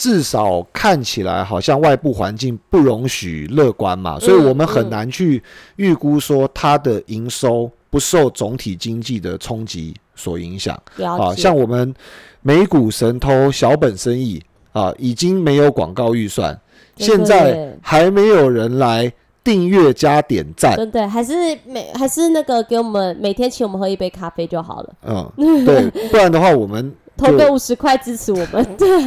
[0.00, 5.42] 至少看起来好像外部环境不容许乐观嘛，所以我们很难去
[5.76, 10.74] 预估说它的营收不受总体经济的冲击所影响。
[11.04, 11.94] 啊，像我们
[12.40, 16.58] 美股神偷小本生意啊，已经没有广告预算，
[16.96, 19.12] 现在还没有人来
[19.44, 20.76] 订阅加点赞。
[20.76, 21.34] 对对，还是
[21.66, 24.94] 每还是那个给我们每天请我们喝一杯咖啡就好了。
[25.02, 25.30] 嗯，
[25.66, 28.64] 对，不然的话我们投个五十块支持我们。
[28.78, 28.88] 对。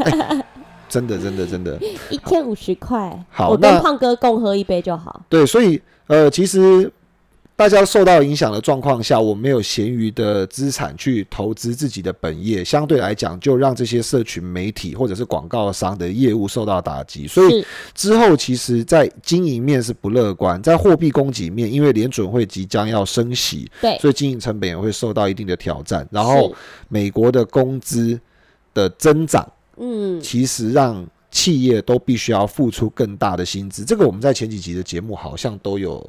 [0.93, 1.79] 真的，真的，真的，
[2.11, 5.25] 一天五十块，好，我跟胖哥共喝一杯就好。
[5.27, 6.91] 对，所以呃，其实
[7.55, 17.27] 大家受到影响的状况下，我没有闲余的资产去投资自己的本业，相对来讲，就让这些社群媒体或者是广告商的业务受到打击。
[17.27, 26.07] 所以之后，其实在经营面是不乐观，在货币供给面，因为联准会即将要升息，对，所以经营成本也会受到一定的挑战。
[26.11, 26.53] 然后，
[26.87, 28.19] 美国的工资
[28.75, 29.47] 的增长。
[29.77, 35.99] 嗯，其实让企业都必须要付出更大的薪资，这个我们在前几集的节目好像都有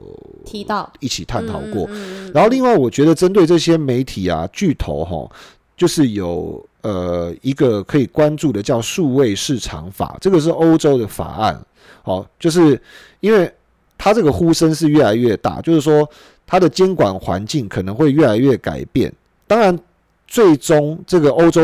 [0.44, 1.88] 提到，一起探讨过。
[2.35, 5.37] 然后另外，我觉得针对这些媒体啊巨头哈，
[5.79, 11.59] 就是有呃一个可以关注的叫数位市场法，这个是欧洲的法案。
[12.03, 12.79] 好，就是
[13.20, 13.50] 因为
[13.96, 16.07] 它这个呼声是越来越大，就是说
[16.46, 19.11] 它的监管环境可能会越来越改变。
[19.46, 19.79] 当然，
[20.27, 21.62] 最终这个欧洲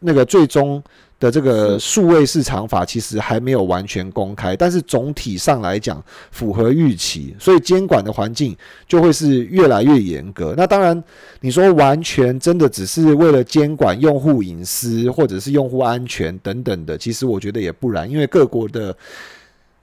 [0.00, 0.82] 那个最终。
[1.24, 8.54] 的这个数位市场法其实还没有完全公开，但是总体上来讲符合预期，所以监管的环境
[8.86, 10.52] 就会是越来越严格。
[10.54, 11.02] 那当然，
[11.40, 18.94] 你说完全真的只是为了监管用户隐私或者是用户安全等等的，其实我觉得也不然，因为各国的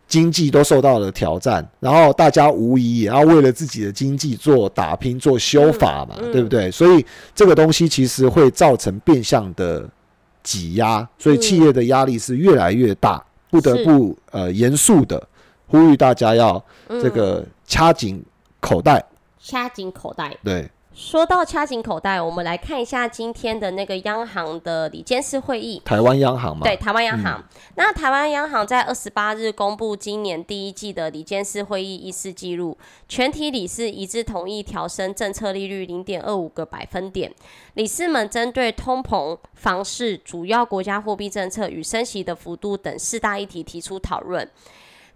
[0.07, 6.69] 经济都受到了挑战，然后大家无疑也要为了自己的经济做打拼、做修法嘛，对不对？
[6.69, 9.89] 所以这个东西其实会造成变相的。
[10.43, 15.27] 挤压，所以企业的压力是越来越大，不得不呃严肃的
[15.67, 18.23] 呼吁大家要这个掐紧
[18.59, 19.03] 口袋，
[19.39, 20.69] 掐紧口袋，对。
[20.93, 25.81] 说到掐紧口袋，我们来看一下今天的那个央行的理监事会议。
[25.85, 26.63] 台湾央行嘛？
[26.63, 27.41] 对，台湾央行。
[27.75, 32.77] 那台湾央行在二十八日公布今年第一季的理监事会议议事记录，
[33.07, 37.33] 全体理事一致同意调升政策利率零点二五个百分点。
[37.75, 44.47] 理事们针对通膨、房市、主要国家货币政策与升息的幅度等四大议题提出讨论。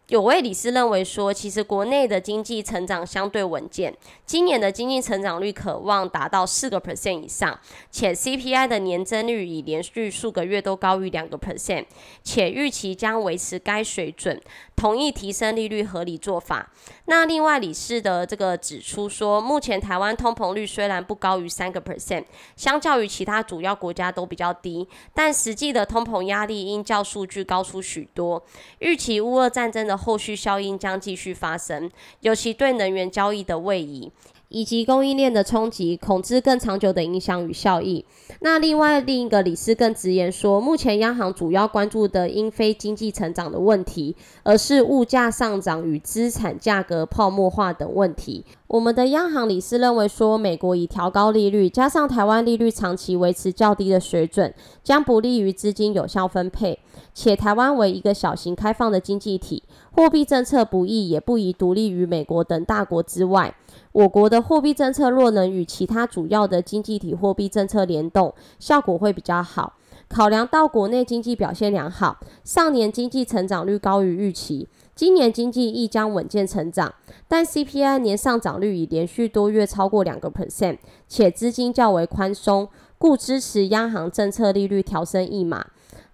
[0.07, 3.91] 有位理事认为说，其实国内的经济成长相对稳健，
[4.23, 11.85] 今年的经济成长率可望达到四个 percent 以上，且 CPI 的年增率已连续数个月都高于两个 percent，
[12.23, 14.39] 且预期将维持该水准，
[14.75, 16.71] 同意提升利率合理做法。
[17.05, 22.25] 那另外理事的这个指出说，目前台湾通膨率虽然不高于三个 percent，
[22.55, 28.43] 相较于其他主要国家都比较低，但实际的通膨压力因较数据高出许多，
[28.77, 31.89] 预期乌俄战争的后续效应将继续发生，
[32.21, 34.11] 尤其对能源交易的位移。
[34.55, 38.05] 以及供应链的冲击，恐知更长久的影响与效益。
[38.39, 48.45] 那另外另一个理事更直言说，目前央行主要关注的应非经济成长的问题，而是物价上涨与资产价格泡沫化等问题。
[48.67, 56.79] 我们的央行理事认为说，美国已调高利率，加上台湾利率长期维持较低的水准，将不利于资金有效分配。
[57.13, 63.53] 且台湾为一个小型开放的经济体，货币政策不易也不宜独立于美国等大国之外。
[63.95, 69.77] 我国的货币政策若能与其他主要的经济体货币政策联动，效果会比较好。
[70.09, 76.93] 考量到国内经济表现良好，上年经济成长率高于预期，今年经济亦将稳健成长。
[77.29, 80.77] 但 CPI 年上涨率已连续多月超过两个 percent，
[81.07, 82.67] 且资金较为宽松，
[82.97, 85.65] 故支持央行政策利率调升一码。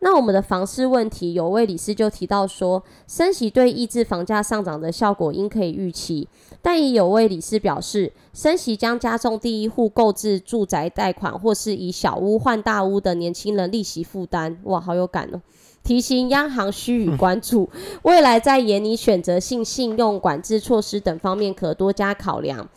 [0.04, 6.28] 那我们的房市问题，有位理事就提到说，升息对抑制房价上涨的效果应可以预期，
[6.60, 14.58] 但也有位理事表示，升息将加重第一户购置住宅贷款或是以小屋换大屋的年轻人利息负担。
[14.64, 15.40] 哇，好有感哦！
[15.84, 17.70] 提醒央行需予 关注，
[18.02, 22.68] 未来在严拟选择性信用管制措施等方面可多加考量。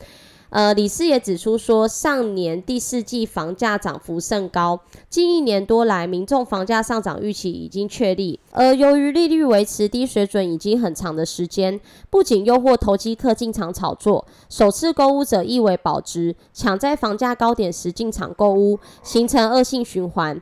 [0.54, 4.78] 呃，李斯也指出说，上年第四季房价涨幅甚高，
[5.10, 8.38] 近一年多来民众房价上涨预期已经确立。
[8.52, 20.40] 而由于利率维持低水准已经很长的时间，不仅诱惑投机客进场炒作，首次购物者亦为保值，抢在房价高点时进场购物，形成恶性循环。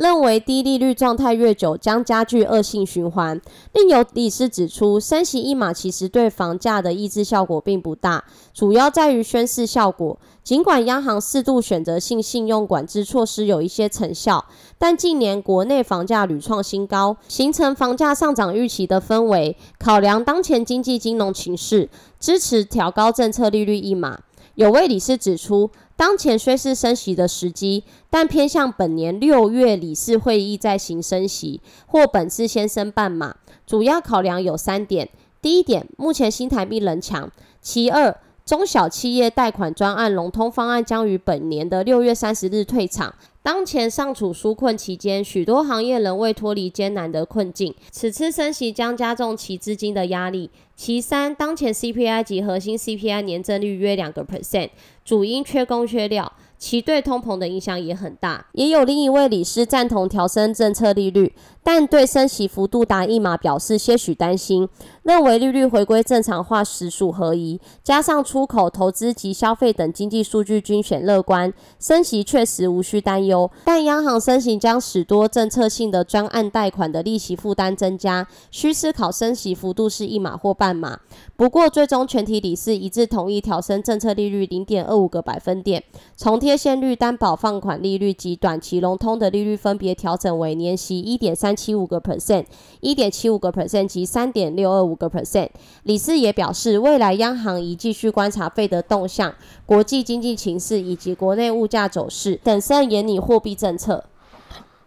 [0.00, 3.38] 认为低利率状态越久，将加剧恶性循环。
[3.74, 8.24] 另有理事指出，升息一码其实对房价的抑制效果并不大，
[8.54, 10.18] 主要在于宣示效果。
[10.42, 14.42] 尽管央行适度选择性信用管制措施有一些成效，
[14.78, 19.54] 但近年国内房价屡创新高，形成房价上涨预期的氛围。
[19.78, 24.18] 考量当前经济金融情势，支持调高政策利率一码。
[24.54, 25.70] 有位理事指出。
[26.00, 33.36] 当前虽是升息的时机，但偏向本年六月理事会议再行升息，或本次先升半码。
[33.66, 35.10] 主要考量有三点：
[35.42, 37.28] 第一点，目前新台币仍强；
[37.60, 43.14] 其二，中小企业贷款专案融通方案将于本年的六月三十日退场。
[43.42, 47.74] 当前尚处纾困期间，许多行业仍未脱离艰难的困境。
[47.90, 50.50] 此次升息将加重其资金的压力。
[50.76, 54.70] 其三，当前 CPI 及核心 CPI 年增率约两个 percent，
[55.04, 56.32] 主因缺工缺料。
[56.58, 61.32] 其对通膨的影响也很大，也有另一位理事赞同调升政策利率，
[61.72, 64.68] 但对升息幅度达一码表示些许担心，
[65.04, 73.48] 认为利率回归正常化实属合宜，加上出口、投资及消费等经济数据均显乐观，升息确实无需担忧。
[73.64, 80.98] 但央行升息将使多政策性的专案贷款的利息负担增加，需思考升息幅度是一码或半码。
[81.36, 85.84] 不过最终全体理事一致同意调升政策利率零点二五个百分点，
[86.16, 92.46] 从贴现率、担保放款利率及短期融通的利率分别调整为年息一点三七五个 percent、
[92.80, 95.50] 一点七五个 percent 及三点六二五个 percent。
[95.82, 99.34] 理事也表示，未来央行已继续观察费的动向、
[99.66, 104.04] 国际经济情势以及国内物价走势，等慎严拟货币政策。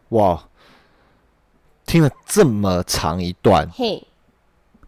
[0.09, 0.45] 哇，
[1.85, 4.07] 听了这么长一段，嘿，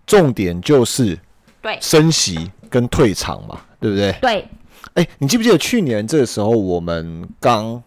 [0.07, 1.19] 重点就是。
[1.61, 4.11] 对，升息跟退场嘛，对不对？
[4.21, 4.47] 对。
[4.93, 7.81] 哎，你记不记得去年这个时候，我们刚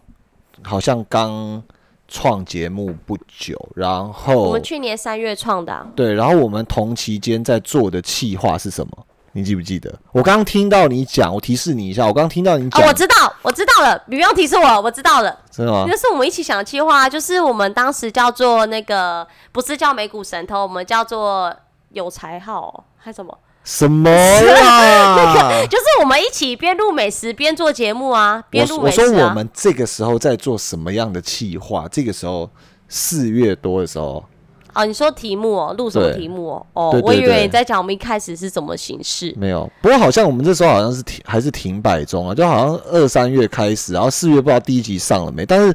[0.61, 1.63] 好像刚
[2.09, 5.87] 创节目不久，然后我们去年三月创的。
[5.95, 8.91] 对，然后我们同期间在做的企划是什么？
[9.31, 9.93] 你记不记得？
[10.11, 15.39] 我刚刚听到你讲，我提示你一下，我刚刚听到你讲，我知道，我知道了，你不用提示我，我知道了。
[15.51, 15.85] 真的吗？
[15.87, 21.55] 那是我们一起想的企划，就是我们当时叫做那个，不是叫美股神偷，我们叫做
[21.91, 23.37] 有才号，还什么？
[23.69, 25.63] 什么 啊？
[25.69, 29.05] 就是我们一起边录美食边做节目啊，边录美食啊。
[29.05, 31.87] 我说我们这个时候在做什么样的企划？
[31.91, 32.49] 这个时候
[32.87, 34.25] 四月多的时候。
[34.73, 36.65] 哦，你说题目哦，录什么题目哦？
[36.73, 39.31] 哦，我以为你在讲我们一开始是怎么形式。
[39.37, 45.45] 没有，不过好像我们这时候好像是停，还是停摆中啊，就好像二三月开始，然后四月不知道第一集上了没？
[45.45, 45.71] 但是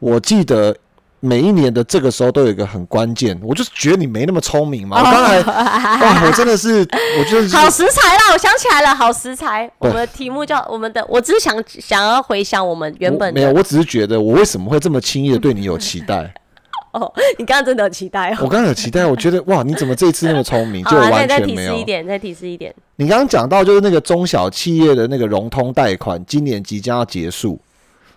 [0.00, 0.76] 我记得。
[1.20, 4.98] 每一年的这个时候都有一个很关键，我就是觉得你没那么聪明嘛。
[5.00, 6.86] 我刚才哇，我真的是，
[7.18, 9.70] 我就是好食材啦，我想起来了，好食材。
[9.78, 16.32] 我们的题目叫我们的，我只是想想要回想我们原本没有，我只是觉得我为什么会这么轻易的对你有期待？
[16.92, 18.36] 哦，你刚刚真的有期待哦。
[18.40, 20.82] 我刚刚有期待，我觉得哇，你怎么这一次那么聪明？
[20.88, 21.28] 就完全没有。
[21.28, 22.74] 再提示一点，再提示一点。
[22.96, 27.60] 你刚刚讲到就是那个中小企业的那个融通贷款，今年即将要结束，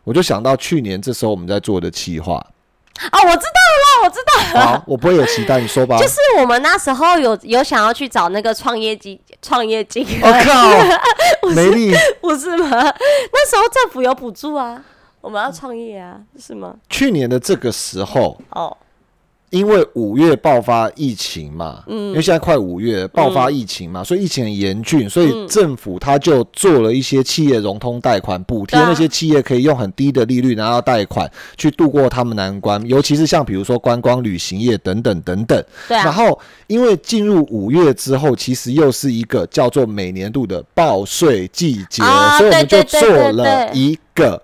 [0.05, 2.45] 我就想到去年这时候我们在做的企划。
[3.11, 4.61] 哦，我知道了，我我知道。
[4.61, 5.97] 好，我不会有期待，你说吧。
[6.01, 12.69] 就是我们那时候有有想要去找那个创业基创业金，我靠， 没力不是吗？
[12.71, 14.81] 那时候政府有补助啊，
[15.21, 16.75] 我们要创业啊，是吗？
[16.89, 18.75] 去年的这个时候哦。
[19.49, 35.63] 因为五月爆发疫情嘛，嗯，因为现在快五月爆发疫情嘛，所以疫情很严峻，所以政府他就做了一些企业融通贷款，补贴那些企业可以用很低的利率拿到贷款去度过他们难关，尤其是像比如说观光旅行业等等等等。
[35.87, 36.03] 对啊。
[36.03, 42.03] 然后因为进入五月之后，其实又是一个叫做每年度的报税季节，
[42.37, 44.41] 所以我们就做了一个。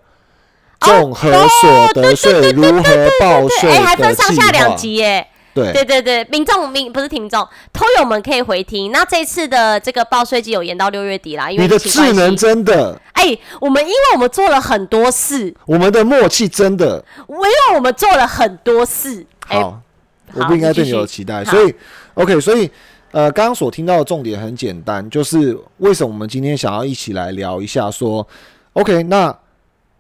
[0.80, 3.70] 综合所得税如何报税？
[3.70, 5.28] 哎，还分上下两集耶。
[5.54, 8.92] 对对对对，民众民不是听众，偷友们可以回听。
[8.92, 13.00] 那这次的这个报税季有延到六月底啦，因为你的智能真的。
[13.14, 17.02] 哎，我们因为我们做了很多事，我们的默契真的。
[17.30, 19.26] 因为我们做了很多事。
[19.48, 19.80] 好，
[20.34, 21.74] 我不应该对你有期待，所以
[22.16, 22.70] OK，所以
[23.12, 28.28] 呃，刚刚所听到的重点很简单，就是为什么我们今天想要一起来聊一下，说
[28.74, 29.34] OK 那。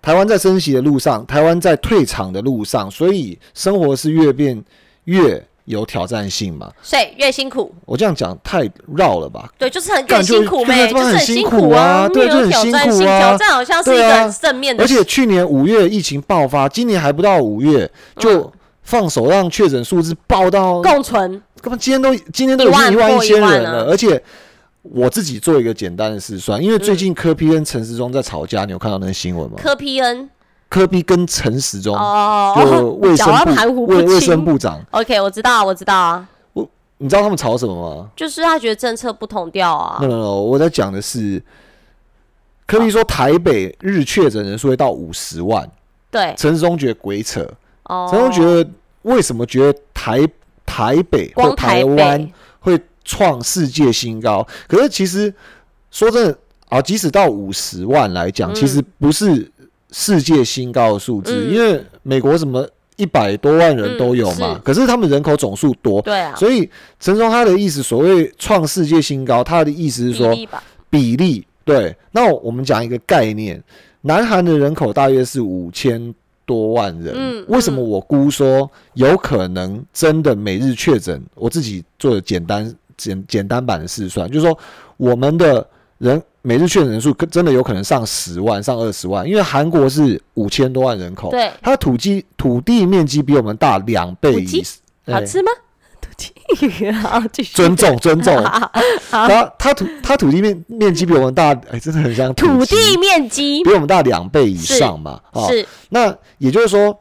[0.05, 4.63] 台湾在升息的路上，台湾在退场的路上，所以生活是越变
[5.05, 6.71] 越有挑战性嘛？
[6.83, 7.73] 所以越辛苦。
[7.85, 9.49] 我这样讲太绕了吧？
[9.57, 13.19] 对，就是很辛苦呗，就是很辛苦啊，对，就很辛苦啊。
[13.19, 14.83] 挑战好像是一个正面的。
[14.83, 18.53] 而且去年五月疫情爆发，今年还不到五月就
[18.83, 24.21] 放手让确诊数字爆到共存，根本今天都今天都已经一万一千人了，而且。
[24.91, 29.57] 我自己做一个简单的试算，因为最近柯 P 跟陈时中在吵架，你有看到那个新闻吗？
[29.57, 30.29] 柯 P N，
[30.69, 31.95] 柯 P 跟陈时中
[32.55, 33.27] 就卫生
[33.73, 34.79] 部卫卫生部长。
[34.91, 36.29] OK，我知道，我知道啊。
[36.53, 36.69] 我
[36.99, 38.09] 你知道他们吵什么吗？
[38.15, 39.97] 就是他觉得政策不同调啊。
[40.01, 41.41] no no no，我在讲的是
[42.67, 45.67] 柯 P 说台北日确诊人数会到五十万，
[46.11, 46.33] 对。
[46.37, 47.45] 陈时中觉得鬼扯，
[48.09, 48.69] 陈时中觉得
[49.01, 50.27] 为什么觉得台
[50.65, 52.33] 台北或台湾会？
[53.05, 55.33] 创世界新高，可是其实
[55.91, 56.37] 说真的
[56.67, 59.49] 啊，即使到五十万来讲，其实不是
[59.91, 66.67] 世界新高的数字，因为美国什么一百多万人都有嘛，可是他们人口总数多，对啊，所以
[66.99, 70.35] 陈松他的意思，所谓创世界新高，他的意思是说
[70.89, 71.95] 比例，对。
[72.11, 73.63] 那我们讲一个概念，
[74.01, 76.13] 南韩的人口大约是五千
[76.45, 81.21] 多万人，嗯，为什么我估说有可能真的每日确诊？
[81.35, 82.73] 我自己做的简单。
[82.97, 84.57] 简简单版的试算，就是说，
[84.97, 85.67] 我们的
[85.97, 94.77] 人每日确诊人数真的有可能上十万、上二十万，因为韩国是五千多万人口，对，它的土地土地面积比我们大两倍以上，
[95.07, 95.51] 好吃吗？
[95.99, 97.21] 土地好，
[97.53, 98.35] 尊重尊重，
[99.09, 103.63] 它它土它土地面面积比我们大，哎，真的很像土地面积。
[103.63, 105.19] 比我们大两倍以上嘛，
[105.49, 106.99] 是，那也就是说。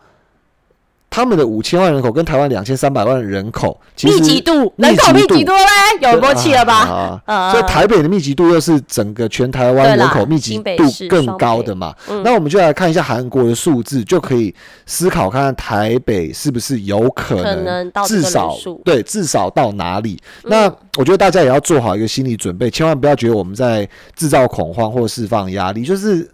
[1.15, 7.23] 他们的五千万人口跟台湾两千三百万人口，密集度人口密集度嘞，有默契了吧？
[7.25, 11.95] 啊，所以台北的密集度又是整个全台湾人口密集度更高的嘛？
[12.25, 14.53] 那我们就来看一下韩国的数字，就可以
[14.87, 18.53] 思考看看台北是不是有可能至少
[18.85, 20.21] 对至少到哪里？
[20.43, 20.65] 那
[20.97, 26.29] 我觉得大家也要做好一个心理准备，千万不要觉得我们在制造恐慌或释放压力，就是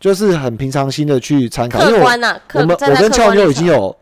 [0.00, 1.78] 就是很平常心的去参考。
[1.78, 3.96] 客观呐，我们我跟俏妞已经有。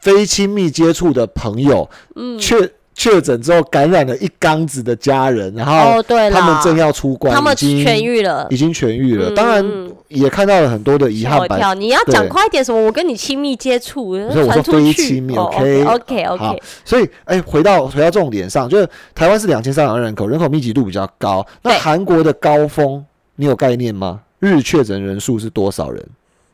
[0.00, 1.88] 非亲密接触的朋友，
[2.38, 9.30] 确确诊之后感染了一缸子的家人，然后他们正要出关，他们已经痊愈了，已经痊愈了。
[9.32, 9.62] 当然
[10.08, 11.38] 也看到了很多的遗憾。
[11.78, 12.80] 你要讲快一点，什么？
[12.80, 16.62] 我跟你亲密接触，我说非亲密，OK OK OK。
[16.86, 21.46] 所以，哎，回到回到重点上，就是台湾是两千三百万人口，人口密集度比较高。
[21.62, 24.20] 那韩国的高峰，你有概念吗？
[24.38, 26.02] 日确诊人数是多少人？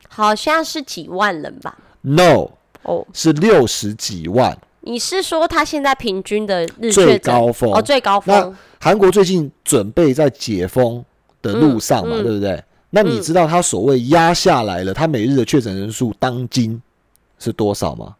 [0.09, 2.49] 好像是几万人吧？No。
[2.83, 4.57] 哦，是六十几万。
[4.81, 8.35] 你是说他现在平均的日最高峰哦，最高峰。
[8.35, 11.03] 那韩国最近准备在解封
[11.41, 12.61] 的路上嘛，对不对？
[12.89, 16.81] 那你知道他所谓压下来了，他每日的确诊人数当今
[17.39, 18.15] 是多少吗？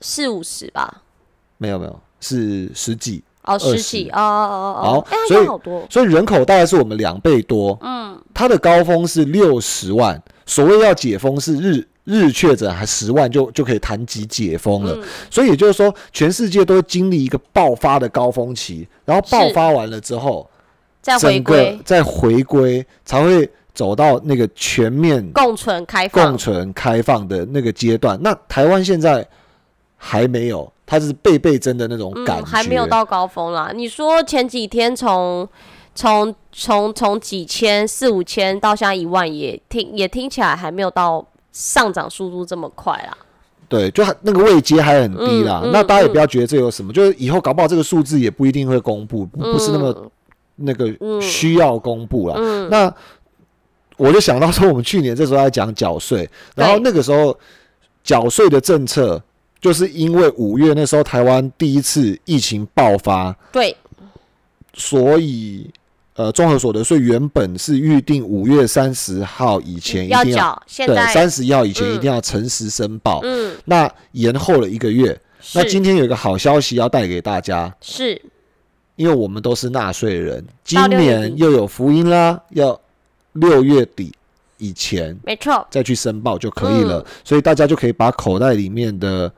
[0.00, 1.02] 四五十吧？
[1.58, 5.06] 没有没有，是十几哦，十几哦哦哦。
[5.06, 5.46] 好，所以
[5.90, 7.78] 所以人口大概是我们两倍多。
[7.82, 11.86] 嗯，他的高峰是六十万，所谓要解封是日。
[12.04, 14.98] 日确诊还十万就就可以谈及解封了，
[15.30, 20.50] 所以也就是说，全世界都经历一个爆发的高峰期，然后爆发完了之后，
[21.00, 28.18] 再回归，再回归才会走到那个全面共存开放、共存开放的那个阶段。
[28.20, 29.24] 那台湾现在
[29.96, 33.70] 还没有，它是倍倍增的那种感觉，还没有到高峰啦。
[33.72, 35.48] 你说前几天从
[35.94, 41.24] 从从从几千四五千到现在一万，也听也听起来还没有到。
[41.52, 43.16] 上涨速度这么快啦？
[43.68, 45.62] 对，就那个位阶还很低啦。
[45.72, 50.10] 那大家也不要觉得这有什么，就是以后搞不好这个数字也不一定会公布，不是那么
[50.56, 52.68] 那个需要公布了。
[52.68, 52.92] 那
[53.96, 57.38] 我就想到说，我们去年这时候在讲缴税，然后那个时候
[58.02, 59.22] 缴税的政策，
[59.60, 63.76] 就是因为五月那时候台湾第一次疫情爆发，对，
[64.74, 65.70] 所以。
[66.14, 73.20] 呃，综合所得税原本是预定五月三十号以前一定要对，三十一号以前一定要诚实申报。
[73.22, 75.18] 嗯，那延后了一个月。
[75.54, 78.20] 那今天有一个好消息要带给大家，是，
[78.96, 82.78] 因为我们都是纳税人，今年又有福音啦，要
[83.32, 84.12] 六月底
[84.58, 87.04] 以前，没错，再去申报就可以了。
[87.24, 89.32] 所以大家就可以把口袋里面的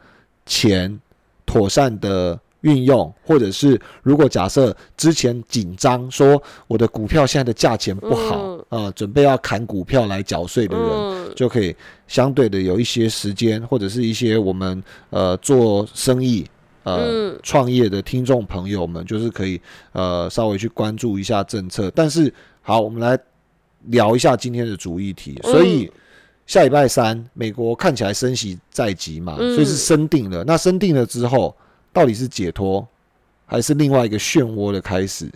[0.44, 1.00] 钱
[1.46, 2.38] 妥善的。
[2.64, 11.76] 运用，或者是如果假设之前紧张说我的股票现在的价钱不好啊，准备要砍股票来缴税的人，就可以
[12.08, 16.46] 相对的有一些时间，或者是一些我们呃做生意
[16.84, 19.60] 呃创业的听众朋友们，就是可以
[19.92, 21.92] 呃稍微去关注一下政策。
[21.94, 23.18] 但是好，我们来
[23.88, 25.38] 聊一下今天的主议题。
[25.42, 25.92] 所以
[26.46, 30.42] 下礼拜三，美国看起来升息在即嘛，所以是升定了。
[30.44, 31.54] 那升定了之后。
[31.94, 32.86] 到底是解脱，
[33.46, 35.30] 还是另外一个漩涡的开始？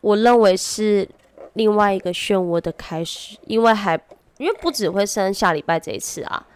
[0.00, 1.06] 我认为是
[1.54, 4.00] 另外一个漩涡的开始，因为还
[4.38, 6.46] 因为不只会升下礼拜这一次啊，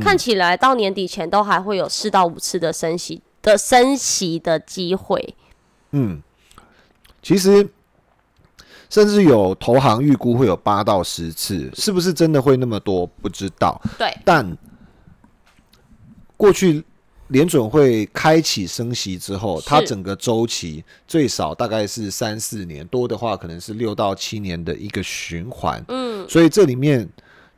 [0.00, 5.34] 看起来到年底前都还会有四到五次的升息的升息的机会。
[5.90, 6.22] 嗯，
[7.20, 7.68] 其实
[8.88, 13.04] 甚至有投行预估会有八到十次，是不是真的会那么多？
[13.04, 13.82] 不知道。
[13.98, 14.56] 对，但
[16.36, 16.84] 过去。
[17.28, 25.84] 联准会开启升息之后，它整个周期最少大概是三四年，多的话可能是六到七年的一个循环。
[25.88, 27.08] 嗯，所以这里面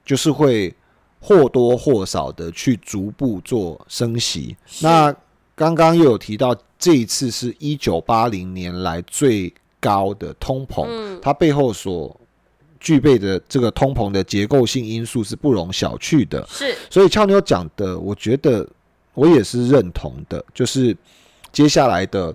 [0.07, 0.75] 就是会
[1.21, 4.57] 或多或少的去逐步做升息。
[4.81, 5.15] 那
[5.55, 10.89] 刚刚又有提到，这一次是一九八零年来最高的通膨，
[11.21, 12.19] 它背后所
[12.81, 16.47] 具备的这个通膨的结构性因素是不容小觑的。
[16.49, 18.67] 是，所以俏妞讲的，我觉得。
[19.19, 20.97] 我也是认同的，就是
[21.51, 22.33] 接下来的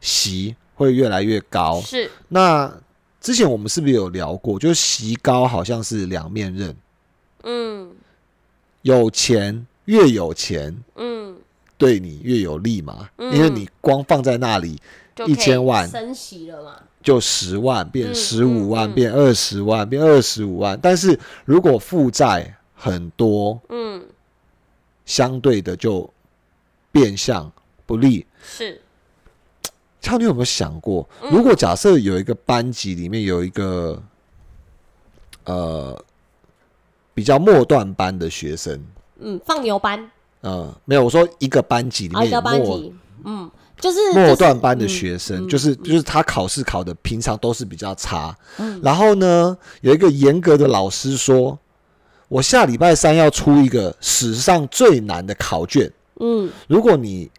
[0.00, 1.80] 席会越来越高。
[1.80, 2.72] 是，那
[3.20, 4.60] 之前我们是不是有聊过？
[4.60, 6.76] 就是息高好像是两面刃。
[7.42, 7.90] 嗯，
[8.82, 11.36] 有钱越有钱，嗯，
[11.76, 13.08] 对你越有利嘛。
[13.18, 14.80] 因为你光放在那里
[15.26, 20.78] 一千万升息了嘛，就十万变十五万，变二十万，变二十五万。
[20.80, 24.00] 但是如果负债很多，嗯。
[25.08, 26.08] 相对的就
[26.92, 27.50] 变相
[27.86, 28.26] 不利。
[28.42, 28.78] 是，
[30.02, 34.00] 超你有没有想过，如果假设有一个班级里面有一个
[35.44, 36.04] 呃
[37.14, 38.84] 比较末段班的学生，
[39.18, 40.10] 嗯，放牛班，
[40.42, 42.94] 呃，没有，我说一个班级里面一个班级，
[43.24, 43.50] 嗯，
[43.80, 51.58] 就是末段班的学生，就是就是他考试考的平常都是比较差，嗯，然后呢，有一个严格的老师说。
[52.28, 55.90] 我下礼拜三要出一个史上最难的考卷。
[56.20, 57.30] 嗯，如果你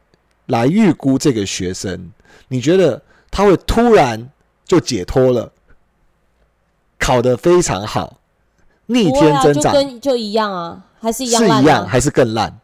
[0.47, 2.11] 来预估这个学生，
[2.47, 4.31] 你觉得他会突然
[4.65, 5.51] 就解脱了，
[6.97, 8.19] 考得非常好，
[8.87, 12.59] 逆天增长，就跟就一样啊，还是一样，是一样还是更烂？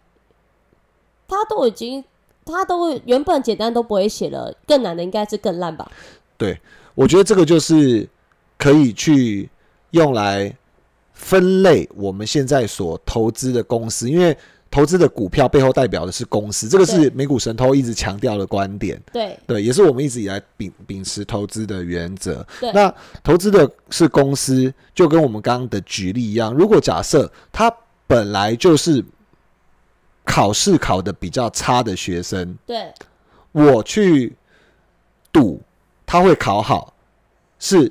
[1.27, 2.03] 他都已经，
[2.43, 5.91] 他都原本简单都不会写了，更难的应该是更烂吧？
[6.37, 6.59] 对，
[6.95, 8.09] 我觉得这个就是
[8.57, 9.49] 可以去
[9.91, 10.55] 用来。
[11.15, 14.37] 分类我们现在所投资的公司，因为
[14.69, 19.01] 投资的股票背后代表的是公司，这个是美股神偷一直强调的观点。
[19.13, 22.45] 对对，也是我们一直以来秉秉持投资的原则。
[22.73, 22.93] 那
[23.23, 27.73] 投资的是公司，就跟我们刚刚的举例一样，如果假设他
[28.05, 29.03] 本来就是
[30.25, 32.93] 考试考的比较差的学生，对，
[33.53, 34.35] 我去
[35.31, 35.61] 赌
[36.05, 36.93] 他会考好，
[37.57, 37.89] 是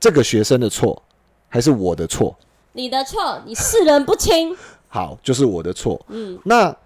[0.00, 1.02] 这个学生的错，
[1.50, 2.34] 还是我的错？
[2.74, 4.54] 你的错，你世人不清。
[4.88, 6.04] 好，就是我的错。
[6.08, 6.76] 嗯，那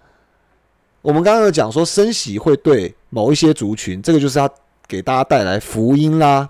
[1.01, 4.49] 我们刚刚有讲说升息会对某一些族群，这个就是他
[4.87, 6.49] 给大家带来福音啦。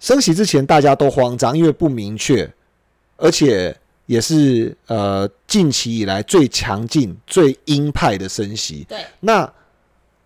[0.00, 2.50] 升息之前大家都慌张，因为不明确，
[3.16, 8.84] 而且也是呃近期以来最强劲、最鹰派的升息。
[8.88, 9.52] 对，那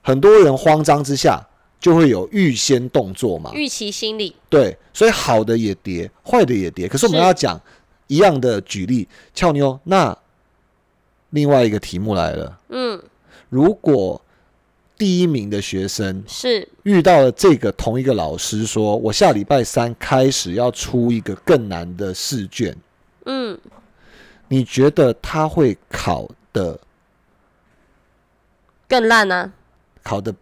[0.03, 1.45] 很多人慌张之下
[1.85, 4.35] 就会有预先动作嘛，预期心理。
[4.49, 6.89] 对，所以好的也跌，坏的也跌。
[6.89, 7.61] 可是我们要讲。
[8.07, 9.81] 一样的举例，俏妞。
[9.85, 10.17] 那
[11.31, 12.61] 另外一个题目来了。
[12.69, 13.03] 嗯，
[13.49, 14.21] 如果
[14.99, 22.77] 第一名的学生是遇到了这个同一个老师，说我下礼拜三开始要出一个更难的试卷。
[23.25, 23.59] 嗯，
[24.49, 26.79] 你觉得他会考的
[28.87, 29.51] 更烂呢？
[30.03, 30.33] 考的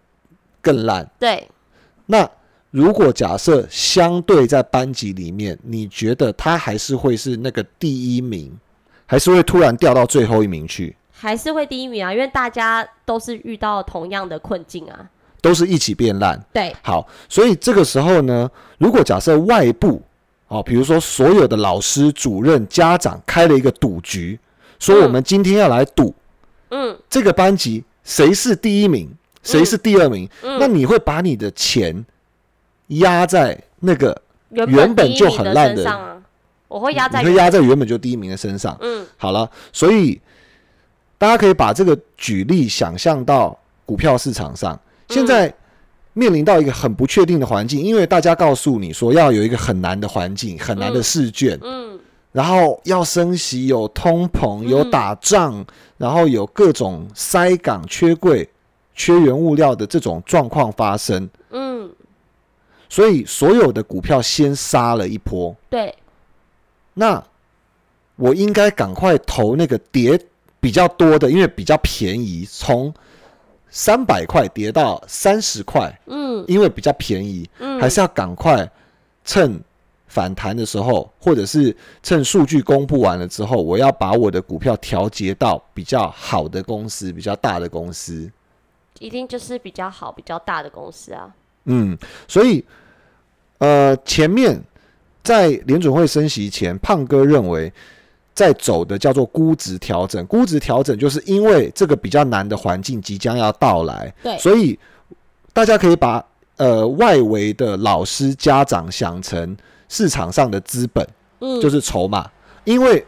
[0.63, 1.11] 更烂？
[1.19, 1.47] 对。
[2.07, 2.27] 那
[2.71, 8.51] 如果假设相对在班级里面，你觉得他还是会是那个第一名，
[9.05, 10.97] 还是会突然掉到最后一名去？
[11.11, 15.11] 还是会第一名啊，因为大家都是遇到同样的困境啊，
[15.41, 16.43] 都是一起变烂。
[16.53, 16.75] 对。
[16.83, 20.03] 好，所以这个时候呢，如果假设外部
[20.49, 24.39] 哦，比如说所有的老师、主任、家长开了一个赌局，
[24.79, 26.15] 说我们今天要来赌，
[26.71, 29.09] 嗯，这个班级谁是第一名，
[29.43, 32.05] 谁是第二名，那你会把你的钱
[32.89, 34.21] 压在那个
[34.51, 36.23] 原本就很烂的，
[36.69, 38.77] 我会压在，你会压在原本就第一名的身上。
[38.81, 40.21] 嗯，好了，所以
[41.19, 44.79] 大家可以把这个举例想象到股票市场上，
[45.09, 45.53] 现在。
[46.15, 51.99] 面临到一个很不确定的环境，因为大家告诉你说要有一个很难的环境、很难的试卷，嗯，
[52.33, 55.65] 然后要升息、有通膨、有打仗，
[55.97, 58.47] 然后有各种塞港、缺柜、
[58.95, 61.91] 缺原物料的这种状况发生，嗯，
[62.89, 65.95] 所以所有的股票先杀了一波，对，
[66.95, 67.23] 那
[68.17, 70.21] 我应该赶快投那个跌
[70.61, 72.93] 比较多的，因为比较便宜，从。
[73.75, 78.71] 三百块跌到三十块，嗯，因为比较便宜，嗯，还是要赶快
[79.25, 79.59] 趁
[80.09, 88.31] 反弹的时候，或者是趁数据公布完了之后，我要把我的股票调节到比较好的公司、比较大的公司，
[89.03, 91.29] 一定就是比较好、比较大的公司啊。
[91.65, 91.99] 嗯，
[92.29, 92.65] 所以，
[93.59, 94.63] 呃，前面
[95.23, 97.73] 在联准会升息前，胖哥认为。
[98.35, 104.77] 在走的叫做估值调整，估值调整就是因为这个比较难的环境即将要到来，对，所以
[105.53, 106.25] 大家可以把
[106.57, 109.55] 呃外围的老师家长想成
[109.91, 111.07] 市场上的资本，
[111.41, 112.29] 嗯，就是筹码，
[112.65, 113.05] 因为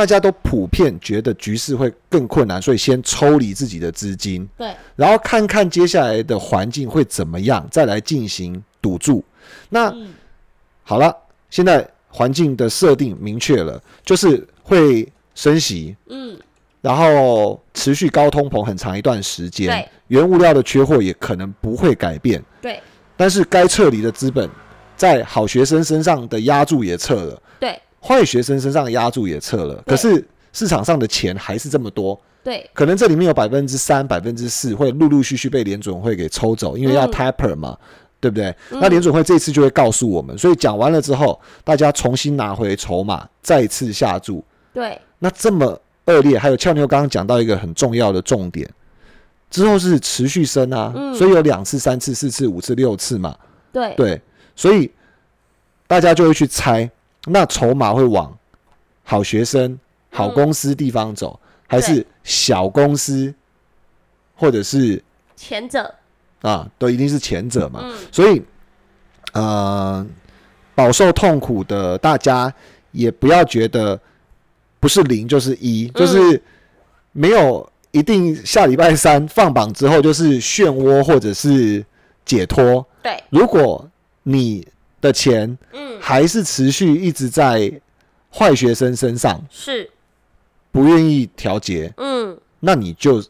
[0.00, 9.22] 大家都普遍觉得局势会更困难，所以先抽离自己的资金，对，然后看看接下来的环境会怎么样，再来进行赌注。
[9.68, 9.94] 那
[10.82, 11.14] 好了，
[11.50, 11.86] 现在。
[12.12, 16.36] 环境的设定明确了，就是会升息，嗯，
[16.80, 22.82] 然后持续高通膨很长一段时间，原物料的缺货也可能不会改变，对，
[23.16, 24.50] 但是该撤离的资本，
[24.96, 27.40] 在好学生身上的压注也撤了，对，
[28.02, 37.76] 坏学生身上的压注也撤了，可是市场上的钱还是这么多，对，可能这里面有百分之三、百分之四会陆陆续续被联准会给抽走，因为要 taper 嘛。
[38.22, 38.54] 对不对？
[38.68, 44.44] 那联准会这次就会告诉我们，所以讲完了之后，大家重新拿回筹码，再次下注。
[44.74, 45.00] 对。
[45.20, 48.68] 那这么恶劣，还有俏妞刚刚讲到一个很重要的重点，
[49.48, 53.34] 之后是持续升啊，所以有两次、三次、四次、五次、六次嘛。
[53.72, 53.94] 对。
[53.96, 54.20] 对，
[54.54, 54.92] 所以
[55.86, 56.90] 大家就会去猜，
[57.26, 58.36] 那筹码会往
[59.04, 59.78] 好学生、
[60.10, 63.34] 好公司地方走，还是小公司，
[64.36, 65.02] 或者是
[65.36, 65.94] 前者？
[66.42, 68.42] 啊，都一定是前者嘛，所以，
[69.32, 70.06] 呃，
[70.74, 72.52] 饱受痛苦的大家
[72.92, 74.00] 也不要觉得
[74.78, 76.42] 不是零就是一，就是
[77.12, 81.84] 没有一定下礼拜三放榜之后就是漩涡或者是
[82.24, 82.86] 解脱。
[83.02, 83.86] 对，如果
[84.22, 84.66] 你
[85.00, 87.80] 的钱嗯还是持续一直在
[88.32, 89.90] 坏学生身上，是
[90.70, 93.22] 不愿意调节，嗯，那你就。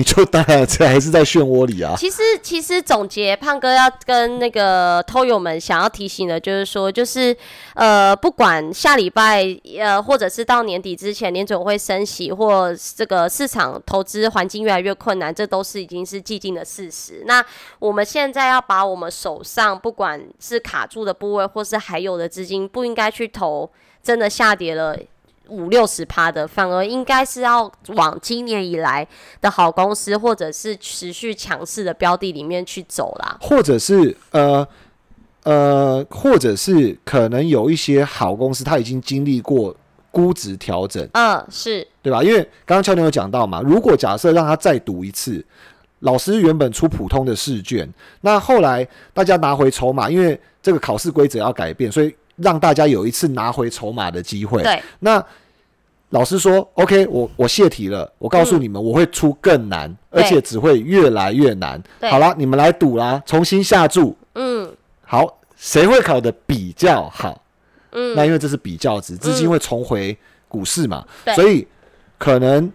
[0.00, 1.94] 你就当然这还是在漩涡里啊。
[1.94, 7.36] 其实，其实总结胖哥要跟那个偷友们想要提醒的，就是说，就是
[7.74, 9.44] 呃，不管下礼拜
[9.78, 17.22] 呃，或者是到年底之前，年总会升息，或这个市场投资环境越来越困难，这都是已经是既定的事实。
[17.26, 17.44] 那
[17.78, 23.70] 我们现在要把我们手上不管是卡住的部位，或是还有的资金，不应该去投
[24.02, 24.96] 真的下跌了。
[25.50, 29.06] 五六十趴的，反而应该是要往今年以来
[29.40, 33.36] 的好公司，或者是持续强势的标的里面去走啦。
[33.40, 34.66] 或者是呃
[35.42, 39.74] 呃，或者是可能有一些好公司，它已经经历过
[40.10, 41.06] 估值调整。
[41.14, 42.22] 嗯，是对吧？
[42.22, 45.44] 因为刚刚俏妞有讲到嘛，如果假设让他再读一次，
[46.00, 54.62] 老师原本出普通的试卷，那后来大家拿回筹码，因为这个考试规则要改变，所以让大家有一次拿回筹码的机会。
[54.62, 55.24] 对，那。
[56.10, 58.12] 老师说：“OK，我我泄题了。
[58.18, 61.80] 我告诉你们，我会出更难，而且只会越来越难。
[62.02, 64.16] 好了，你们来赌啦，重新下注。
[64.34, 64.68] 嗯，
[65.02, 67.40] 好，谁会考的比较好？
[67.92, 70.16] 嗯，那因为这是比较值，资金会重回
[70.48, 71.06] 股市嘛，
[71.36, 71.64] 所以
[72.18, 72.70] 可能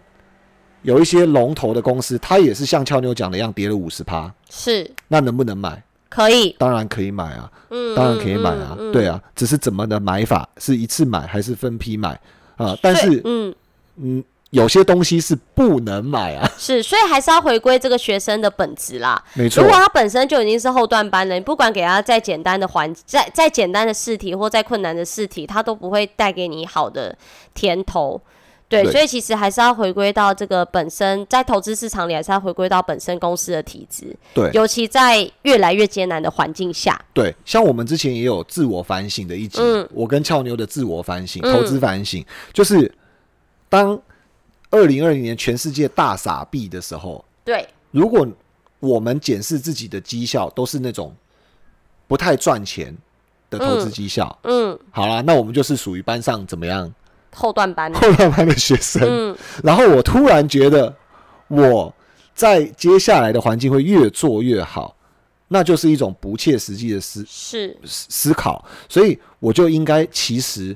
[0.84, 4.34] 有一些龙头的公司，它也是像俏妞讲的一样，跌了五十趴。
[4.50, 5.84] 是，那能不能买？
[6.08, 7.52] 可以，当然可以买啊。
[7.70, 8.78] 嗯，当然可以买啊。
[8.94, 12.18] 对啊，只是怎么的买法，是一次买还是分批买？”
[12.58, 13.56] 啊，但是嗯
[13.98, 14.24] 嗯。
[14.52, 19.22] 有些东西是不能买啊， 是，所以还是要回归这个学生的本质啦。
[19.34, 27.14] 没错，如果他本身就已经是后段班了，你不管给他再简单的环，再再简单的试题或再困难的试题，他都不会带给你好的
[27.54, 28.22] 甜头。
[28.68, 34.16] 对，所以其实还是要回归到这个本身，在投资市场里，还是要回归到本身公司的体质。
[34.34, 37.00] 对，尤其在越来越艰难的环境下。
[37.14, 39.62] 对，像我们之前也有自我反省的一集，
[39.92, 42.92] 我跟俏妞的自我反省、投资反省，就是
[43.70, 44.00] 当。
[44.72, 48.28] 二零二零年全世界大傻币的时候，对，如果
[48.82, 51.16] 我们检视自己的绩效都是那种
[52.08, 52.94] 不太赚钱
[53.50, 56.92] 的投资绩效，嗯，好啦，那我们就是属于班上怎么样
[57.36, 59.04] 后段班后段班的学生。
[59.06, 60.92] 嗯，然后我突然觉得
[61.50, 61.94] 我
[62.34, 64.96] 在接下来的环境会越做越好，
[65.50, 70.76] 那就是一种不切实际的思是思考，所以我就应该其实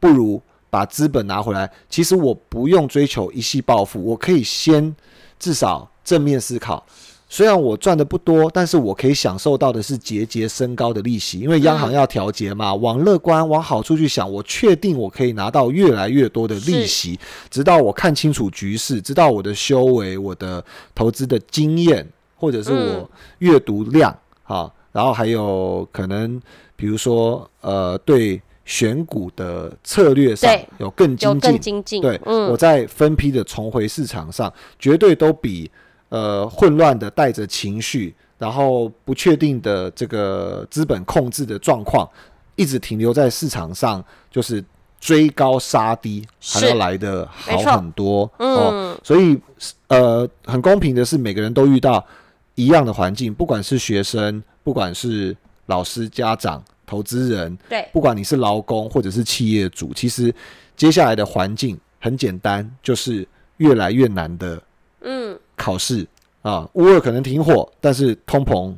[0.00, 0.40] 不如。
[0.68, 4.94] 把资本拿回来，其实我不用追求一夕暴富，我可以先
[5.38, 6.84] 至少正面思考。
[7.28, 12.74] 虽然我赚的不多，但是我可以享受到的是节节升高的利息，因为央行要调节嘛。
[12.74, 17.18] 往乐观、往好处去想，我确定我可以拿到越来越多的利息，
[17.50, 20.64] 直到我看清楚局势，直到我的修为、我的
[20.94, 22.06] 投资的经验，
[22.36, 26.40] 或者是我阅读量啊，然后还有可能，
[26.76, 28.40] 比如说呃，对。
[28.68, 31.38] 选股的策略上有更精
[31.84, 35.70] 进，对，我在分批的重回市场上，绝对都比
[36.08, 42.08] 呃混乱的带着情绪，然后不确定的这个资本控制的状况，
[42.54, 44.64] 一直停留在市场上，就是
[45.00, 48.98] 追高杀低，还要来的好很多哦。
[49.02, 49.40] 所以
[49.88, 52.04] 呃，很公平的是，每个人都遇到
[52.54, 55.36] 一样的环境，不管是学生，不管是
[55.66, 56.62] 老师、家长。
[56.88, 60.32] 投资人，对，不管你是劳工或者是企业主，其实
[60.76, 63.26] 接下来的环境很简单，就是
[63.56, 64.62] 越来越难的。
[65.00, 66.06] 嗯，考试
[66.42, 68.72] 啊，乌二可能停火，但是通膨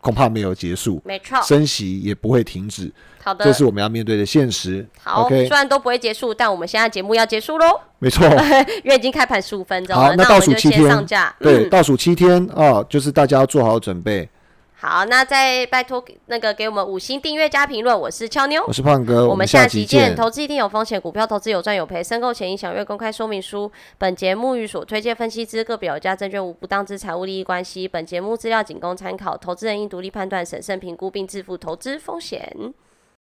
[0.00, 2.92] 恐怕没有结束，没错，升息也不会停止。
[3.22, 4.86] 好的，这是我们要面对的现实。
[5.02, 7.80] 好，OK，虽然都不会结束，但我们现在节目要结束喽。
[7.98, 8.26] 没错，
[8.84, 10.08] 因为已经开盘十五分钟了。
[10.08, 11.34] 好，那倒数七天上架。
[11.40, 14.28] 对，倒数七天啊，就是大家要做好准备。
[14.86, 17.98] 好，那再拜托那个给我们五星订阅加评论。
[17.98, 20.14] 我是俏妞，我是胖哥，我们下期见。
[20.14, 23.72] 投资一定有风险，股票投资有赚有赔，申购前应详阅公开说明书。
[23.96, 27.88] 本节目与所推荐分析之个别有价证券无不当之财务利益关系。
[27.88, 32.54] 本节目资料仅供参考，投资人应独立判断、审慎评估并自负投资风险。